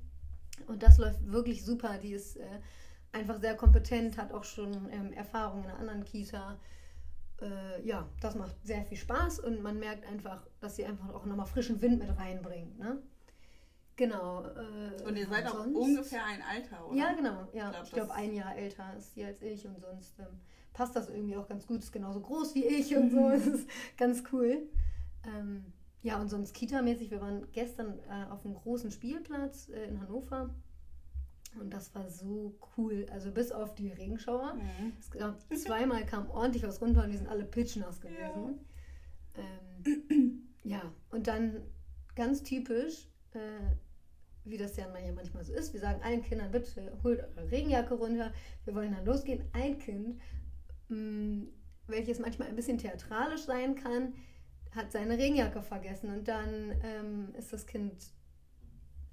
Und 0.67 0.83
das 0.83 0.97
läuft 0.97 1.25
wirklich 1.31 1.65
super. 1.65 1.97
Die 1.97 2.11
ist 2.11 2.37
äh, 2.37 2.45
einfach 3.11 3.39
sehr 3.39 3.55
kompetent, 3.55 4.17
hat 4.17 4.31
auch 4.31 4.43
schon 4.43 4.89
ähm, 4.91 5.13
Erfahrung 5.13 5.63
in 5.63 5.69
einer 5.69 5.79
anderen 5.79 6.03
Kita. 6.03 6.59
Äh, 7.41 7.85
ja, 7.85 8.07
das 8.21 8.35
macht 8.35 8.55
sehr 8.63 8.83
viel 8.85 8.97
Spaß 8.97 9.39
und 9.39 9.61
man 9.61 9.79
merkt 9.79 10.07
einfach, 10.07 10.47
dass 10.59 10.75
sie 10.75 10.85
einfach 10.85 11.13
auch 11.13 11.25
nochmal 11.25 11.45
frischen 11.45 11.81
Wind 11.81 11.99
mit 11.99 12.17
reinbringt. 12.17 12.77
Ne? 12.79 13.01
Genau. 13.97 14.43
Äh, 14.45 15.03
und 15.03 15.17
ihr 15.17 15.27
seid 15.27 15.47
auch 15.47 15.65
ungefähr 15.65 16.23
ein 16.23 16.41
Alter, 16.41 16.87
oder? 16.87 16.95
Ja, 16.95 17.13
genau. 17.13 17.47
Ja. 17.51 17.71
Ich 17.83 17.91
glaube, 17.91 18.07
glaub, 18.07 18.09
ein 18.11 18.33
Jahr 18.33 18.55
älter 18.55 18.95
ist 18.95 19.15
sie 19.15 19.25
als 19.25 19.41
ich 19.41 19.65
und 19.65 19.81
sonst 19.81 20.19
ähm, 20.19 20.39
passt 20.71 20.95
das 20.95 21.09
irgendwie 21.09 21.35
auch 21.35 21.47
ganz 21.47 21.65
gut. 21.65 21.79
Ist 21.79 21.91
genauso 21.91 22.21
groß 22.21 22.55
wie 22.55 22.65
ich 22.65 22.95
und 22.95 23.09
so. 23.09 23.29
Das 23.29 23.47
ist 23.47 23.67
ganz 23.97 24.23
cool. 24.31 24.69
Ähm, 25.25 25.73
ja, 26.03 26.21
und 26.21 26.29
sonst 26.29 26.55
Kita-mäßig. 26.55 27.09
Wir 27.09 27.21
waren 27.21 27.51
gestern 27.51 27.99
äh, 28.07 28.31
auf 28.31 28.45
einem 28.45 28.53
großen 28.53 28.91
Spielplatz 28.91 29.69
äh, 29.69 29.87
in 29.87 29.99
Hannover. 29.99 30.53
Und 31.59 31.73
das 31.73 31.95
war 31.95 32.07
so 32.07 32.55
cool. 32.77 33.07
Also 33.11 33.31
bis 33.31 33.51
auf 33.51 33.73
die 33.73 33.89
Regenschauer. 33.89 34.53
Mhm. 34.53 34.93
Es 34.99 35.09
gab, 35.09 35.41
zweimal 35.55 36.05
kam 36.05 36.29
ordentlich 36.29 36.61
was 36.61 36.79
runter 36.81 37.03
und 37.03 37.09
die 37.09 37.17
sind 37.17 37.27
alle 37.27 37.45
pitchnass 37.45 37.99
gewesen. 37.99 38.59
Ja, 39.35 39.43
ähm, 39.89 40.49
ja. 40.63 40.81
und 41.09 41.25
dann 41.25 41.63
ganz 42.15 42.43
typisch 42.43 43.07
äh, 43.33 43.75
wie 44.49 44.57
das 44.57 44.77
ja 44.77 44.87
manchmal 45.13 45.43
so 45.43 45.53
ist. 45.53 45.73
Wir 45.73 45.79
sagen 45.79 46.01
allen 46.03 46.23
Kindern, 46.23 46.51
bitte 46.51 46.91
holt 47.03 47.19
eure 47.19 47.51
Regenjacke 47.51 47.93
runter, 47.95 48.33
wir 48.65 48.75
wollen 48.75 48.93
dann 48.93 49.05
losgehen. 49.05 49.43
Ein 49.53 49.77
Kind, 49.77 50.19
mh, 50.89 50.97
mm, 50.97 51.47
welches 51.87 52.19
manchmal 52.19 52.49
ein 52.49 52.55
bisschen 52.55 52.77
theatralisch 52.77 53.45
sein 53.45 53.75
kann, 53.75 54.13
hat 54.71 54.91
seine 54.91 55.17
Regenjacke 55.17 55.61
vergessen 55.61 56.11
und 56.11 56.27
dann 56.27 56.79
ähm, 56.83 57.33
ist 57.35 57.53
das 57.53 57.65
Kind, 57.65 58.11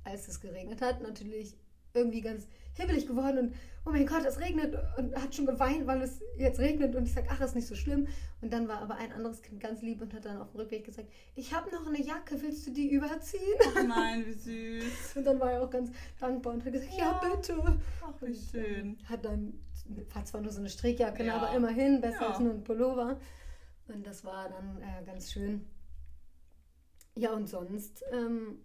als 0.03 0.29
es 0.29 0.41
geregnet 0.41 0.83
hat, 0.83 1.01
natürlich 1.01 1.57
irgendwie 1.95 2.21
ganz 2.21 2.47
hibbelig 2.75 3.07
geworden 3.07 3.39
und 3.39 3.55
oh 3.87 3.91
mein 3.91 4.07
Gott, 4.07 4.25
es 4.25 4.41
regnet 4.41 4.75
und 4.97 5.15
hat 5.15 5.35
schon 5.35 5.47
geweint, 5.47 5.87
weil 5.87 6.03
es 6.03 6.21
jetzt 6.37 6.59
regnet 6.59 6.97
und 6.97 7.05
ich 7.05 7.13
sage, 7.13 7.29
ach, 7.31 7.41
ist 7.41 7.55
nicht 7.55 7.69
so 7.69 7.75
schlimm. 7.75 8.09
Und 8.41 8.53
dann 8.53 8.67
war 8.67 8.81
aber 8.81 8.97
ein 8.97 9.13
anderes 9.13 9.43
Kind 9.43 9.61
ganz 9.61 9.83
lieb 9.83 10.01
und 10.01 10.13
hat 10.13 10.25
dann 10.25 10.39
auf 10.39 10.51
dem 10.51 10.61
Rückweg 10.61 10.85
gesagt, 10.85 11.09
ich 11.37 11.55
habe 11.55 11.71
noch 11.71 11.87
eine 11.87 12.03
Jacke, 12.03 12.41
willst 12.41 12.67
du 12.67 12.73
die 12.73 12.91
überziehen? 12.91 13.41
Oh 13.77 13.83
nein, 13.87 14.25
wie 14.27 14.33
süß. 14.33 14.85
Und 15.17 15.25
dann 15.25 15.39
war 15.39 15.53
er 15.53 15.63
auch 15.63 15.71
ganz 15.71 15.93
dankbar 16.19 16.55
und 16.55 16.65
hat 16.65 16.73
gesagt, 16.73 16.93
ja, 16.95 17.21
ja 17.23 17.35
bitte. 17.37 17.55
Ach, 18.03 18.23
wie 18.23 18.35
schön. 18.35 18.99
Hat 19.05 19.25
dann, 19.25 19.55
war 20.13 20.25
zwar 20.25 20.41
nur 20.41 20.51
so 20.51 20.61
eine 20.61 20.69
Strickjacke, 20.69 21.25
ja. 21.25 21.37
aber 21.37 21.55
immerhin 21.55 22.01
besser 22.01 22.23
ja. 22.23 22.29
als 22.31 22.41
nur 22.41 22.53
ein 22.53 22.65
Pullover. 22.65 23.21
Und 23.87 24.07
das 24.07 24.25
war 24.25 24.49
dann 24.49 24.81
äh, 24.81 25.05
ganz 25.05 25.31
schön. 25.31 25.67
Ja, 27.15 27.33
und 27.33 27.47
sonst, 27.47 28.03
ähm, 28.13 28.59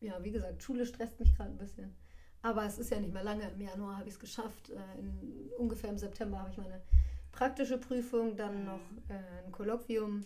ja, 0.00 0.22
wie 0.22 0.30
gesagt, 0.30 0.62
Schule 0.62 0.86
stresst 0.86 1.20
mich 1.20 1.36
gerade 1.36 1.50
ein 1.50 1.58
bisschen. 1.58 1.94
Aber 2.42 2.64
es 2.66 2.78
ist 2.78 2.90
ja 2.90 2.98
nicht 2.98 3.12
mehr 3.12 3.22
lange. 3.22 3.48
Im 3.50 3.60
Januar 3.60 3.98
habe 3.98 4.08
ich 4.08 4.14
es 4.14 4.20
geschafft. 4.20 4.70
Äh, 4.70 4.98
in, 4.98 5.50
ungefähr 5.58 5.90
im 5.90 5.98
September 5.98 6.40
habe 6.40 6.50
ich 6.50 6.58
meine 6.58 6.82
praktische 7.30 7.78
Prüfung, 7.78 8.36
dann 8.36 8.64
noch 8.64 8.80
äh, 9.08 9.44
ein 9.44 9.52
Kolloquium. 9.52 10.24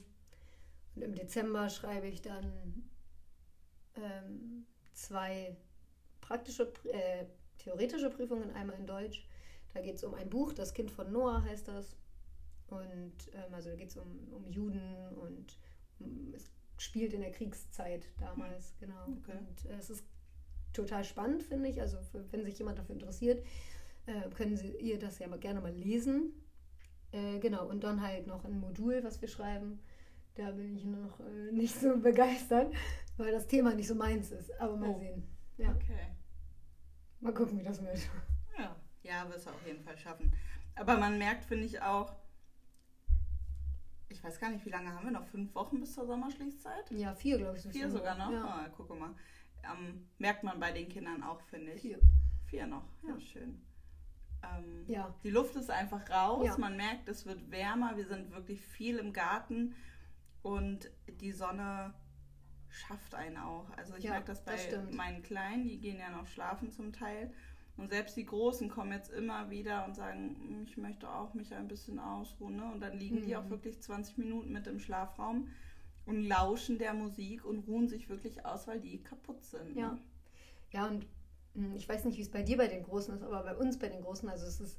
Und 0.95 1.03
im 1.03 1.15
Dezember 1.15 1.69
schreibe 1.69 2.07
ich 2.07 2.23
dann 2.23 2.89
ähm, 3.97 4.67
zwei 4.95 5.57
praktische, 6.23 6.73
äh, 6.85 7.27
theoretische 7.59 8.11
Prüfungen, 8.11 8.51
einmal 8.53 8.79
in 8.79 8.87
Deutsch. 8.87 9.29
Da 9.75 9.83
geht 9.83 9.97
es 9.97 10.05
um 10.05 10.15
ein 10.15 10.31
Buch, 10.31 10.55
das 10.55 10.73
Kind 10.73 10.91
von 10.91 11.13
Noah 11.13 11.43
heißt 11.45 11.69
das. 11.69 11.97
Und 12.69 13.13
ähm, 13.35 13.55
also 13.55 13.71
da 13.71 13.77
geht 13.77 13.91
es 13.91 13.97
um, 13.97 14.33
um 14.33 14.49
Juden 14.51 15.09
und 15.21 15.59
um, 16.01 16.33
es 16.35 16.51
spielt 16.79 17.13
in 17.13 17.21
der 17.21 17.31
Kriegszeit 17.31 18.07
damals, 18.19 18.75
genau. 18.81 19.05
Okay. 19.21 19.39
Und 19.39 19.71
äh, 19.71 19.77
es 19.79 19.91
ist 19.91 20.05
total 20.77 21.05
spannend, 21.05 21.43
finde 21.43 21.69
ich. 21.69 21.81
Also 21.81 21.99
wenn 22.31 22.45
sich 22.45 22.59
jemand 22.59 22.79
dafür 22.79 22.95
interessiert, 22.95 23.45
äh, 24.07 24.29
können 24.31 24.57
Sie 24.57 24.77
ihr 24.77 24.99
das 24.99 25.19
ja 25.19 25.27
mal 25.27 25.39
gerne 25.39 25.61
mal 25.61 25.73
lesen. 25.73 26.33
Äh, 27.13 27.39
genau, 27.39 27.67
und 27.67 27.83
dann 27.83 28.03
halt 28.03 28.27
noch 28.27 28.45
ein 28.45 28.59
Modul, 28.59 29.03
was 29.03 29.21
wir 29.21 29.29
schreiben. 29.29 29.81
Da 30.35 30.51
bin 30.51 30.77
ich 30.77 30.85
noch 30.85 31.21
äh, 31.21 31.53
nicht 31.53 31.81
so 31.81 31.97
begeistert, 31.97 32.73
weil 33.17 33.33
das 33.33 33.47
Thema 33.47 33.75
nicht 33.75 33.89
so 33.89 33.95
meins 33.95 34.31
ist. 34.31 34.59
Aber 34.61 34.77
mal 34.77 34.91
oh. 34.91 34.99
sehen. 34.99 35.27
Ja. 35.57 35.71
Okay. 35.71 36.15
Mal 37.21 37.33
gucken, 37.33 37.59
wie 37.59 37.65
das 37.65 37.83
wird. 37.83 37.99
Ja, 38.59 38.77
ja, 39.03 39.29
wirst 39.31 39.47
du 39.47 39.51
auf 39.51 39.67
jeden 39.67 39.83
Fall 39.83 39.97
schaffen. 39.97 40.33
Aber 40.75 40.99
man 40.99 41.17
merkt, 41.17 41.45
finde 41.47 41.65
ich 41.65 41.81
auch, 41.81 42.15
ich 44.09 44.23
weiß 44.23 44.39
gar 44.39 44.51
nicht, 44.51 44.65
wie 44.67 44.71
lange 44.71 44.95
haben 44.95 45.05
wir 45.05 45.13
noch? 45.13 45.25
Fünf 45.25 45.55
Wochen 45.55 45.81
bis 45.81 45.95
zur 45.95 46.07
Sommerschließzeit? 46.07 46.91
Ja, 46.91 47.15
vier, 47.15 47.39
glaube 47.39 47.57
ich. 47.57 47.65
Vier 47.65 47.91
sogar 47.91 48.17
noch? 48.17 48.31
Ja. 48.31 48.45
Ah, 48.45 48.69
gucke 48.69 48.95
mal 48.95 49.15
ähm, 49.73 50.07
merkt 50.19 50.45
man 50.45 50.61
bei 50.61 50.73
den 50.73 50.89
Kindern 50.89 51.23
auch, 51.23 51.41
finde 51.43 51.73
ich. 51.73 51.83
Vier. 51.83 52.01
Vier 52.47 52.67
noch, 52.67 52.85
ja, 53.07 53.19
schön. 53.21 53.61
Ähm, 54.43 54.85
ja. 54.87 55.15
Die 55.25 55.31
Luft 55.31 55.57
ist 55.57 55.71
einfach 55.71 56.09
raus, 56.11 56.47
ja. 56.47 56.59
man 56.59 56.77
merkt, 56.77 57.09
es 57.09 57.27
wird 57.27 57.51
wärmer, 57.51 57.97
wir 57.97 58.07
sind 58.07 58.31
wirklich 58.31 58.61
viel 58.61 58.99
im 58.99 59.13
Garten 59.13 59.75
und 60.43 60.91
die 61.21 61.33
Sonne 61.33 61.95
schafft 62.69 63.15
einen 63.15 63.39
auch. 63.39 63.71
Also 63.77 63.97
ich 63.97 64.05
ja, 64.05 64.13
merke 64.13 64.27
das 64.27 64.45
bei 64.45 64.57
das 64.57 64.91
meinen 64.93 65.23
Kleinen, 65.23 65.67
die 65.67 65.79
gehen 65.79 65.99
ja 65.99 66.11
noch 66.11 66.27
schlafen 66.27 66.71
zum 66.71 66.93
Teil. 66.93 67.33
Und 67.77 67.91
selbst 67.91 68.17
die 68.17 68.25
Großen 68.25 68.71
kommen 68.71 68.93
jetzt 68.93 69.11
immer 69.11 69.51
wieder 69.51 69.85
und 69.85 69.95
sagen, 69.95 70.37
hm, 70.41 70.63
ich 70.65 70.77
möchte 70.77 71.11
auch 71.11 71.35
mich 71.35 71.55
ein 71.55 71.69
bisschen 71.69 71.99
ausruhen. 71.99 72.57
Ne? 72.57 72.73
Und 72.73 72.81
dann 72.81 72.99
liegen 72.99 73.21
mhm. 73.21 73.27
die 73.27 73.37
auch 73.37 73.45
mhm. 73.45 73.51
wirklich 73.51 73.81
20 73.83 74.19
Minuten 74.19 74.53
mit 74.53 74.67
im 74.67 74.79
Schlafraum 74.79 75.49
und 76.07 76.23
lauschen 76.23 76.79
der 76.79 76.95
Musik 76.95 77.45
und 77.45 77.67
ruhen 77.67 77.89
sich 77.89 78.09
wirklich 78.09 78.45
aus, 78.47 78.67
weil 78.67 78.81
die 78.81 79.03
kaputt 79.03 79.45
sind. 79.45 79.75
Ne? 79.75 79.81
Ja. 79.81 79.99
Ja, 80.73 80.87
und 80.89 81.07
hm, 81.55 81.75
ich 81.77 81.89
weiß 81.89 82.05
nicht, 82.05 82.17
wie 82.17 82.23
es 82.23 82.31
bei 82.31 82.43
dir 82.43 82.57
bei 82.57 82.69
den 82.69 82.83
Großen 82.83 83.15
ist, 83.15 83.23
aber 83.23 83.43
bei 83.43 83.57
uns 83.57 83.79
bei 83.79 83.89
den 83.89 84.03
Großen, 84.03 84.29
also 84.29 84.47
es 84.47 84.61
ist 84.61 84.79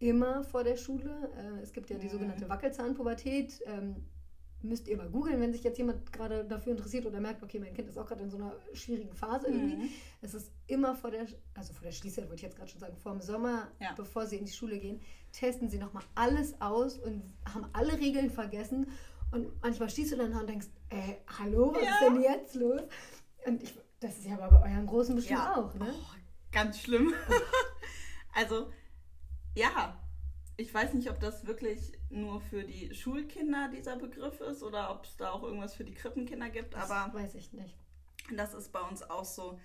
immer 0.00 0.44
vor 0.44 0.64
der 0.64 0.76
Schule. 0.76 1.30
Äh, 1.36 1.62
es 1.62 1.72
gibt 1.72 1.90
ja 1.90 1.96
die 1.96 2.06
mhm. 2.06 2.12
sogenannte 2.12 2.48
Wackelzahnpubertät. 2.48 3.60
Ähm, 3.66 3.96
müsst 4.62 4.88
ihr 4.88 4.96
mal 4.96 5.08
googeln, 5.08 5.40
wenn 5.40 5.52
sich 5.52 5.62
jetzt 5.62 5.78
jemand 5.78 6.12
gerade 6.12 6.44
dafür 6.44 6.72
interessiert 6.72 7.06
oder 7.06 7.20
merkt, 7.20 7.42
okay, 7.42 7.60
mein 7.60 7.74
Kind 7.74 7.88
ist 7.88 7.96
auch 7.96 8.06
gerade 8.06 8.22
in 8.24 8.30
so 8.30 8.38
einer 8.38 8.56
schwierigen 8.72 9.14
Phase 9.14 9.46
irgendwie. 9.46 9.76
Mhm. 9.76 9.88
Es 10.20 10.34
ist 10.34 10.50
immer 10.66 10.96
vor 10.96 11.12
der, 11.12 11.26
also 11.54 11.72
vor 11.72 11.84
der 11.84 11.92
Schließzeit, 11.92 12.24
wollte 12.24 12.36
ich 12.36 12.42
jetzt 12.42 12.56
gerade 12.56 12.68
schon 12.68 12.80
sagen, 12.80 12.96
vor 12.96 13.12
dem 13.12 13.20
Sommer, 13.20 13.68
ja. 13.80 13.92
bevor 13.96 14.26
sie 14.26 14.36
in 14.36 14.46
die 14.46 14.52
Schule 14.52 14.78
gehen, 14.78 15.00
testen 15.30 15.68
sie 15.68 15.78
nochmal 15.78 16.02
alles 16.16 16.60
aus 16.60 16.98
und 16.98 17.22
haben 17.54 17.66
alle 17.72 17.98
Regeln 17.98 18.30
vergessen 18.30 18.88
und 19.30 19.62
manchmal 19.62 19.90
stehst 19.90 20.12
du 20.12 20.16
dann 20.16 20.32
da 20.32 20.40
und 20.40 20.48
denkst, 20.48 20.68
äh, 20.90 21.16
hallo, 21.38 21.74
was 21.74 21.82
ja. 21.82 21.90
ist 21.90 22.02
denn 22.02 22.22
jetzt 22.22 22.54
los? 22.54 22.82
Und 23.46 23.62
ich, 23.62 23.74
das 24.00 24.18
ist 24.18 24.26
ja 24.26 24.38
aber 24.38 24.58
bei 24.58 24.70
euren 24.70 24.86
Großen 24.86 25.14
bestimmt 25.14 25.40
ja. 25.40 25.56
auch, 25.56 25.74
ne? 25.74 25.92
Oh, 25.92 26.14
ganz 26.50 26.80
schlimm. 26.80 27.12
also, 28.34 28.72
ja, 29.54 30.00
ich 30.56 30.72
weiß 30.72 30.94
nicht, 30.94 31.10
ob 31.10 31.20
das 31.20 31.46
wirklich 31.46 31.92
nur 32.10 32.40
für 32.40 32.64
die 32.64 32.94
Schulkinder 32.94 33.70
dieser 33.72 33.96
Begriff 33.96 34.40
ist 34.40 34.62
oder 34.62 34.90
ob 34.90 35.04
es 35.04 35.16
da 35.16 35.30
auch 35.30 35.42
irgendwas 35.42 35.74
für 35.74 35.84
die 35.84 35.94
Krippenkinder 35.94 36.48
gibt, 36.50 36.74
das 36.74 36.90
aber. 36.90 37.14
weiß 37.14 37.34
ich 37.34 37.52
nicht. 37.52 37.76
Das 38.36 38.54
ist 38.54 38.72
bei 38.72 38.80
uns 38.80 39.02
auch 39.02 39.24
so. 39.24 39.58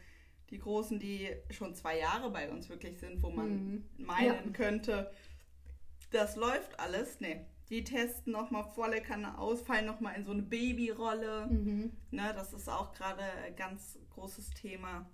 Die 0.49 0.59
Großen, 0.59 0.99
die 0.99 1.31
schon 1.49 1.73
zwei 1.73 1.97
Jahre 1.97 2.29
bei 2.29 2.51
uns 2.51 2.69
wirklich 2.69 2.99
sind, 2.99 3.23
wo 3.23 3.31
man 3.31 3.49
mhm. 3.49 3.85
meinen 3.97 4.47
ja. 4.47 4.51
könnte, 4.51 5.11
das 6.11 6.35
läuft 6.35 6.79
alles. 6.79 7.19
Nee, 7.21 7.43
die 7.73 7.83
testen 7.83 8.31
nochmal 8.31 8.63
volle 8.75 9.01
Kanne 9.01 9.37
aus, 9.37 9.61
fallen 9.61 9.85
nochmal 9.85 10.15
in 10.15 10.23
so 10.23 10.31
eine 10.31 10.43
Babyrolle. 10.43 11.47
Mhm. 11.47 11.91
Ne, 12.11 12.33
das 12.35 12.53
ist 12.53 12.69
auch 12.69 12.93
gerade 12.93 13.23
ein 13.45 13.55
ganz 13.55 13.99
großes 14.13 14.51
Thema. 14.51 15.09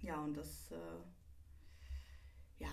Ja, 0.00 0.20
und 0.22 0.36
das, 0.36 0.70
äh, 0.72 2.62
ja, 2.62 2.70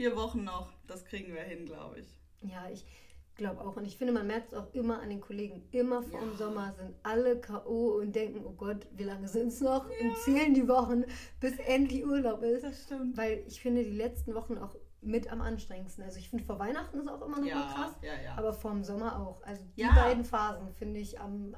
Vier 0.00 0.16
Wochen 0.16 0.44
noch, 0.44 0.72
das 0.86 1.04
kriegen 1.04 1.34
wir 1.34 1.42
hin, 1.42 1.66
glaube 1.66 2.00
ich. 2.00 2.06
Ja, 2.40 2.70
ich 2.72 2.86
glaube 3.34 3.60
auch. 3.60 3.76
Und 3.76 3.84
ich 3.84 3.98
finde, 3.98 4.14
man 4.14 4.26
merkt 4.26 4.50
es 4.50 4.58
auch 4.58 4.72
immer 4.72 5.02
an 5.02 5.10
den 5.10 5.20
Kollegen. 5.20 5.62
Immer 5.72 6.02
vor 6.02 6.20
dem 6.20 6.34
Sommer 6.38 6.72
sind 6.78 6.94
alle 7.02 7.38
K.O. 7.38 7.98
und 7.98 8.16
denken, 8.16 8.40
oh 8.46 8.52
Gott, 8.52 8.86
wie 8.96 9.02
lange 9.02 9.28
sind 9.28 9.48
es 9.48 9.60
noch? 9.60 9.90
Ja. 9.90 10.08
Und 10.08 10.16
zählen 10.24 10.54
die 10.54 10.66
Wochen, 10.66 11.04
bis 11.38 11.58
endlich 11.58 12.06
Urlaub 12.06 12.42
ist. 12.42 12.64
Das 12.64 12.84
stimmt. 12.84 13.18
Weil 13.18 13.44
ich 13.46 13.60
finde, 13.60 13.84
die 13.84 13.90
letzten 13.90 14.34
Wochen 14.34 14.56
auch 14.56 14.74
mit 15.02 15.30
am 15.30 15.40
anstrengendsten. 15.40 16.04
Also 16.04 16.18
ich 16.18 16.28
finde, 16.28 16.44
vor 16.44 16.58
Weihnachten 16.58 16.98
ist 16.98 17.08
auch 17.08 17.22
immer 17.22 17.40
noch 17.40 17.46
ja, 17.46 17.54
mal 17.56 17.74
krass. 17.74 17.96
Ja, 18.02 18.12
ja. 18.22 18.36
Aber 18.36 18.52
vor 18.52 18.70
dem 18.72 18.84
Sommer 18.84 19.20
auch. 19.20 19.42
Also 19.42 19.64
die 19.76 19.82
beiden 19.82 20.24
Phasen 20.24 20.72
finde 20.74 21.00
ich 21.00 21.18
am 21.20 21.54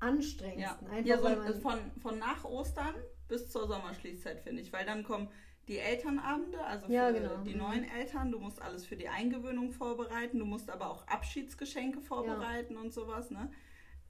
anstrengendsten. 0.00 0.88
Ja, 1.04 1.16
ja 1.16 1.18
so 1.18 1.60
von, 1.60 1.78
von 2.00 2.18
nach 2.18 2.44
Ostern 2.44 2.94
bis 3.28 3.50
zur 3.50 3.66
Sommerschließzeit, 3.68 4.40
finde 4.40 4.62
ich. 4.62 4.72
Weil 4.72 4.84
dann 4.84 5.04
kommen 5.04 5.28
die 5.68 5.78
Elternabende, 5.78 6.62
also 6.64 6.86
für 6.86 6.92
ja, 6.92 7.10
genau. 7.10 7.38
die 7.38 7.54
neuen 7.54 7.84
Eltern. 7.84 8.30
Du 8.30 8.38
musst 8.38 8.60
alles 8.60 8.84
für 8.84 8.96
die 8.96 9.08
Eingewöhnung 9.08 9.72
vorbereiten. 9.72 10.38
Du 10.38 10.44
musst 10.44 10.70
aber 10.70 10.90
auch 10.90 11.06
Abschiedsgeschenke 11.06 12.00
vorbereiten 12.00 12.74
ja. 12.74 12.80
und 12.80 12.92
sowas. 12.92 13.30
Ne? 13.30 13.50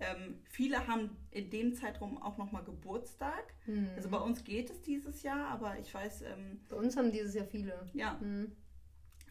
Ähm, 0.00 0.40
viele 0.44 0.86
haben 0.86 1.16
in 1.30 1.50
dem 1.50 1.74
Zeitraum 1.74 2.20
auch 2.20 2.36
nochmal 2.36 2.64
Geburtstag. 2.64 3.54
Mhm. 3.66 3.90
Also 3.96 4.08
bei 4.08 4.18
uns 4.18 4.44
geht 4.44 4.70
es 4.70 4.80
dieses 4.82 5.22
Jahr, 5.22 5.48
aber 5.48 5.78
ich 5.78 5.92
weiß. 5.92 6.22
Ähm, 6.22 6.60
bei 6.68 6.76
uns 6.76 6.96
haben 6.96 7.12
dieses 7.12 7.34
Jahr 7.34 7.46
viele. 7.46 7.86
Ja. 7.92 8.14
Mhm. 8.20 8.52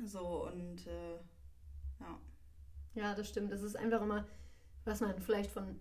So 0.03 0.47
und 0.47 0.87
äh, 0.87 1.15
ja. 1.99 2.19
Ja, 2.95 3.15
das 3.15 3.27
stimmt. 3.27 3.51
Das 3.51 3.61
ist 3.61 3.75
einfach 3.75 4.01
immer, 4.01 4.27
was 4.85 5.01
man 5.01 5.19
vielleicht 5.19 5.51
von 5.51 5.79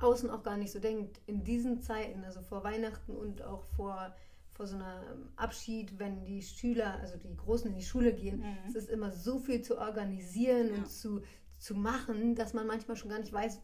außen 0.00 0.28
auch 0.30 0.42
gar 0.42 0.56
nicht 0.56 0.72
so 0.72 0.80
denkt. 0.80 1.20
In 1.26 1.44
diesen 1.44 1.80
Zeiten, 1.80 2.24
also 2.24 2.42
vor 2.42 2.64
Weihnachten 2.64 3.16
und 3.16 3.42
auch 3.42 3.64
vor 3.76 4.14
vor 4.54 4.66
so 4.66 4.76
einem 4.76 5.28
Abschied, 5.36 5.98
wenn 5.98 6.24
die 6.24 6.40
Schüler, 6.40 6.98
also 7.00 7.16
die 7.18 7.36
Großen 7.36 7.70
in 7.70 7.76
die 7.76 7.84
Schule 7.84 8.14
gehen, 8.14 8.38
mhm. 8.38 8.56
es 8.68 8.76
ist 8.76 8.88
immer 8.88 9.10
so 9.10 9.40
viel 9.40 9.62
zu 9.62 9.78
organisieren 9.78 10.68
ja. 10.68 10.74
und 10.76 10.88
zu, 10.88 11.22
zu 11.58 11.74
machen, 11.74 12.36
dass 12.36 12.54
man 12.54 12.66
manchmal 12.66 12.96
schon 12.96 13.10
gar 13.10 13.18
nicht 13.18 13.32
weiß, 13.32 13.60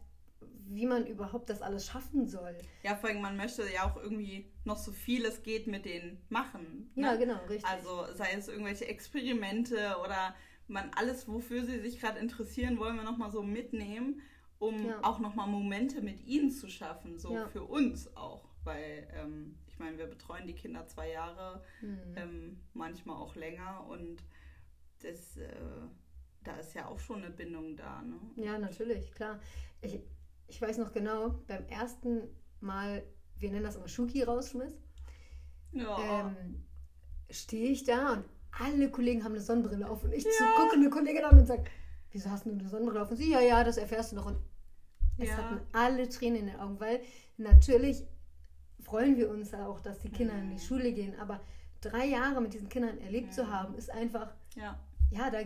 wie 0.70 0.86
man 0.86 1.06
überhaupt 1.06 1.50
das 1.50 1.62
alles 1.62 1.86
schaffen 1.86 2.28
soll. 2.28 2.56
Ja, 2.82 2.96
vor 2.96 3.10
allem, 3.10 3.20
man 3.20 3.36
möchte 3.36 3.62
ja 3.72 3.90
auch 3.90 3.96
irgendwie 3.96 4.50
noch 4.64 4.76
so 4.76 4.92
viel 4.92 5.24
es 5.24 5.42
geht 5.42 5.66
mit 5.66 5.84
denen 5.84 6.22
machen. 6.28 6.90
Ne? 6.94 7.06
Ja, 7.06 7.16
genau, 7.16 7.38
richtig. 7.46 7.66
Also 7.66 8.06
sei 8.14 8.32
es 8.36 8.48
irgendwelche 8.48 8.86
Experimente 8.86 9.96
oder 10.02 10.34
man 10.68 10.90
alles, 10.96 11.28
wofür 11.28 11.64
sie 11.64 11.80
sich 11.80 12.00
gerade 12.00 12.18
interessieren, 12.18 12.78
wollen 12.78 12.96
wir 12.96 13.02
nochmal 13.02 13.30
so 13.30 13.42
mitnehmen, 13.42 14.22
um 14.58 14.86
ja. 14.86 15.00
auch 15.02 15.18
nochmal 15.18 15.48
Momente 15.48 16.00
mit 16.00 16.24
ihnen 16.26 16.50
zu 16.50 16.68
schaffen, 16.68 17.18
so 17.18 17.34
ja. 17.34 17.48
für 17.48 17.64
uns 17.64 18.16
auch. 18.16 18.48
Weil 18.62 19.08
ähm, 19.14 19.56
meine, 19.80 19.98
wir 19.98 20.06
betreuen 20.06 20.46
die 20.46 20.54
Kinder 20.54 20.86
zwei 20.86 21.10
Jahre, 21.10 21.62
mhm. 21.80 22.14
ähm, 22.14 22.60
manchmal 22.74 23.16
auch 23.16 23.34
länger 23.34 23.84
und 23.88 24.22
das, 25.02 25.38
äh, 25.38 25.48
da 26.44 26.56
ist 26.56 26.74
ja 26.74 26.86
auch 26.86 27.00
schon 27.00 27.24
eine 27.24 27.30
Bindung 27.30 27.74
da. 27.76 28.02
Ne? 28.02 28.20
Ja, 28.36 28.58
natürlich, 28.58 29.12
klar. 29.12 29.40
Ich, 29.80 29.98
ich 30.50 30.60
weiß 30.60 30.78
noch 30.78 30.92
genau, 30.92 31.40
beim 31.46 31.64
ersten 31.68 32.22
Mal, 32.60 33.02
wir 33.38 33.50
nennen 33.50 33.64
das 33.64 33.76
immer 33.76 33.88
Schuki 33.88 34.22
rausschmiss, 34.22 34.78
ja. 35.72 35.96
ähm, 36.20 36.64
stehe 37.30 37.70
ich 37.70 37.84
da 37.84 38.12
und 38.14 38.24
alle 38.58 38.90
Kollegen 38.90 39.24
haben 39.24 39.32
eine 39.32 39.40
Sonnenbrille 39.40 39.88
auf 39.88 40.04
und 40.04 40.12
ich 40.12 40.24
ja. 40.24 40.30
gucke 40.56 40.74
eine 40.74 40.90
Kollegin 40.90 41.24
an 41.24 41.38
und 41.38 41.46
sage, 41.46 41.64
wieso 42.10 42.30
hast 42.30 42.44
du 42.44 42.50
eine 42.50 42.68
Sonnenbrille 42.68 43.02
auf? 43.02 43.10
Und 43.10 43.16
sie, 43.16 43.30
ja, 43.30 43.40
ja, 43.40 43.62
das 43.62 43.76
erfährst 43.76 44.12
du 44.12 44.16
noch. 44.16 44.26
Und 44.26 44.38
es 45.18 45.28
ja. 45.28 45.36
hatten 45.36 45.60
alle 45.72 46.08
Tränen 46.08 46.40
in 46.40 46.46
den 46.46 46.56
Augen, 46.56 46.80
weil 46.80 47.00
natürlich 47.36 48.04
freuen 48.80 49.16
wir 49.16 49.30
uns 49.30 49.54
auch, 49.54 49.80
dass 49.80 50.00
die 50.00 50.10
Kinder 50.10 50.34
in 50.34 50.48
die 50.48 50.54
mhm. 50.56 50.60
Schule 50.60 50.92
gehen. 50.92 51.18
Aber 51.20 51.40
drei 51.80 52.06
Jahre 52.06 52.40
mit 52.40 52.54
diesen 52.54 52.68
Kindern 52.68 52.98
erlebt 52.98 53.32
zu 53.32 53.50
haben, 53.50 53.76
ist 53.76 53.90
einfach, 53.90 54.32
ja, 54.56 54.78
ja 55.10 55.30
da 55.30 55.42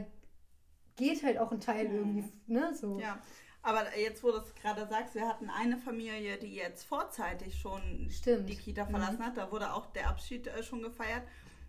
geht 0.97 1.23
halt 1.23 1.39
auch 1.39 1.53
ein 1.53 1.61
Teil 1.61 1.87
irgendwie, 1.87 2.25
ne, 2.47 2.75
so. 2.75 2.99
Ja. 2.99 3.21
Aber 3.65 3.97
jetzt, 3.99 4.23
wo 4.23 4.31
du 4.31 4.39
es 4.39 4.55
gerade 4.55 4.87
sagst, 4.87 5.15
wir 5.15 5.27
hatten 5.27 5.49
eine 5.49 5.79
Familie, 5.79 6.37
die 6.37 6.55
jetzt 6.55 6.85
vorzeitig 6.85 7.59
schon 7.59 8.11
Stimmt. 8.11 8.47
die 8.47 8.57
Kita 8.57 8.85
verlassen 8.85 9.21
mhm. 9.21 9.25
hat. 9.25 9.39
Da 9.39 9.51
wurde 9.51 9.73
auch 9.73 9.87
der 9.87 10.11
Abschied 10.11 10.47
äh, 10.47 10.63
schon 10.63 10.83
gefeiert. 10.83 11.23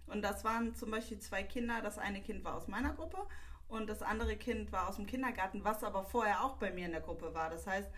Und 0.08 0.22
das 0.22 0.44
waren 0.44 0.76
zum 0.76 0.92
Beispiel 0.92 1.20
zwei 1.20 1.42
Kinder. 1.44 1.82
Das 1.82 1.98
eine 1.98 2.22
Kind 2.22 2.44
war 2.44 2.56
aus 2.56 2.68
meiner 2.68 2.94
Gruppe 2.94 3.26
und 3.70 3.88
das 3.88 4.02
andere 4.02 4.36
Kind 4.36 4.74
war 4.74 4.90
aus 4.90 4.98
dem 4.98 5.06
Kindergarten, 5.06 5.64
was 5.64 5.86
aber 5.86 6.04
vorher 6.04 6.44
auch 6.44 6.58
bei 6.58 6.70
mir 6.70 6.86
in 6.86 6.92
der 6.92 7.02
Gruppe 7.02 7.34
war. 7.34 7.50
Das 7.50 7.66
heißt, 7.66 7.90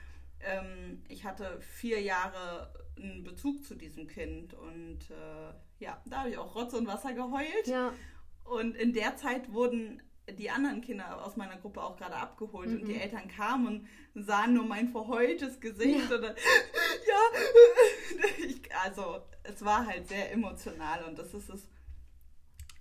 ähm, 0.41 1.01
ich 1.07 1.25
hatte 1.25 1.59
vier 1.59 1.99
Jahre 1.99 2.71
einen 2.97 3.23
Bezug 3.23 3.65
zu 3.65 3.73
diesem 3.73 4.07
Kind. 4.07 4.53
Und 4.53 5.09
äh, 5.09 5.53
ja, 5.83 5.99
da 6.05 6.19
habe 6.19 6.29
ich 6.29 6.37
auch 6.37 6.55
Rotz 6.55 6.73
und 6.75 6.85
Wasser 6.85 7.13
geheult. 7.13 7.65
Ja. 7.65 7.91
Und 8.43 8.75
in 8.75 8.93
der 8.93 9.17
Zeit 9.17 9.51
wurden 9.51 10.03
die 10.33 10.49
anderen 10.49 10.81
Kinder 10.81 11.23
aus 11.23 11.37
meiner 11.37 11.57
Gruppe 11.57 11.81
auch 11.81 11.95
gerade 11.95 12.15
abgeholt 12.15 12.69
mhm. 12.69 12.75
und 12.75 12.87
die 12.87 12.93
mhm. 12.93 13.01
Eltern 13.01 13.27
kamen 13.27 13.87
und 14.13 14.23
sahen 14.23 14.53
nur 14.53 14.65
mein 14.65 14.89
verheultes 14.89 15.59
Gesicht. 15.59 16.09
Ja, 16.09 16.15
und 16.15 16.21
dann, 16.23 16.35
ja. 16.35 17.39
Ich, 18.45 18.61
also 18.83 19.21
es 19.43 19.63
war 19.63 19.85
halt 19.85 20.07
sehr 20.07 20.31
emotional 20.31 21.03
und 21.05 21.17
das 21.17 21.33
ist 21.33 21.49
es 21.49 21.67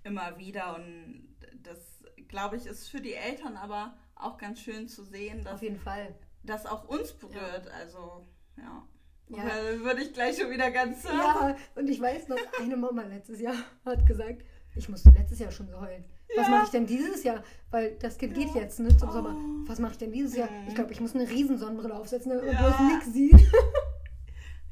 immer 0.03 0.37
wieder. 0.37 0.75
Und 0.75 1.35
das, 1.63 1.79
glaube 2.27 2.57
ich, 2.57 2.65
ist 2.65 2.89
für 2.89 3.01
die 3.01 3.13
Eltern 3.13 3.55
aber 3.57 3.97
auch 4.15 4.37
ganz 4.37 4.59
schön 4.59 4.87
zu 4.87 5.03
sehen, 5.03 5.43
dass 5.43 5.55
Auf 5.55 5.61
jeden 5.61 5.79
Fall. 5.79 6.15
das 6.43 6.65
auch 6.65 6.87
uns 6.87 7.13
berührt. 7.13 7.65
Ja. 7.65 7.71
Also, 7.71 8.27
ja. 8.57 8.87
Ja. 9.29 9.43
Dann 9.45 9.83
würde 9.83 10.01
ich 10.03 10.13
gleich 10.13 10.37
schon 10.37 10.49
wieder 10.49 10.71
ganz. 10.71 11.03
Ja, 11.03 11.57
und 11.75 11.89
ich 11.89 11.99
weiß 11.99 12.29
noch, 12.29 12.37
eine 12.61 12.77
Mama 12.77 13.03
letztes 13.03 13.41
Jahr 13.41 13.57
hat 13.85 14.05
gesagt, 14.05 14.43
ich 14.73 14.87
musste 14.87 15.09
letztes 15.09 15.39
Jahr 15.39 15.51
schon 15.51 15.67
geheulen. 15.67 16.05
Ja. 16.35 16.41
Was 16.41 16.49
mache 16.49 16.63
ich 16.65 16.69
denn 16.71 16.85
dieses 16.85 17.23
Jahr? 17.23 17.43
Weil 17.71 17.95
das 17.99 18.17
Kind 18.17 18.35
ja. 18.37 18.43
geht 18.43 18.55
jetzt 18.55 18.79
ne, 18.79 18.95
zum 18.95 19.09
oh. 19.09 19.11
Sommer. 19.11 19.35
Was 19.67 19.79
mache 19.79 19.93
ich 19.93 19.97
denn 19.97 20.11
dieses 20.11 20.35
Jahr? 20.35 20.49
Ich 20.67 20.75
glaube, 20.75 20.91
ich 20.91 20.99
muss 20.99 21.15
eine 21.15 21.29
Riesensonnenbrille 21.29 21.95
aufsetzen, 21.95 22.31
damit 22.31 22.45
man 22.45 22.57
bloß 22.57 22.79
nichts 22.79 23.13
sieht. 23.13 23.47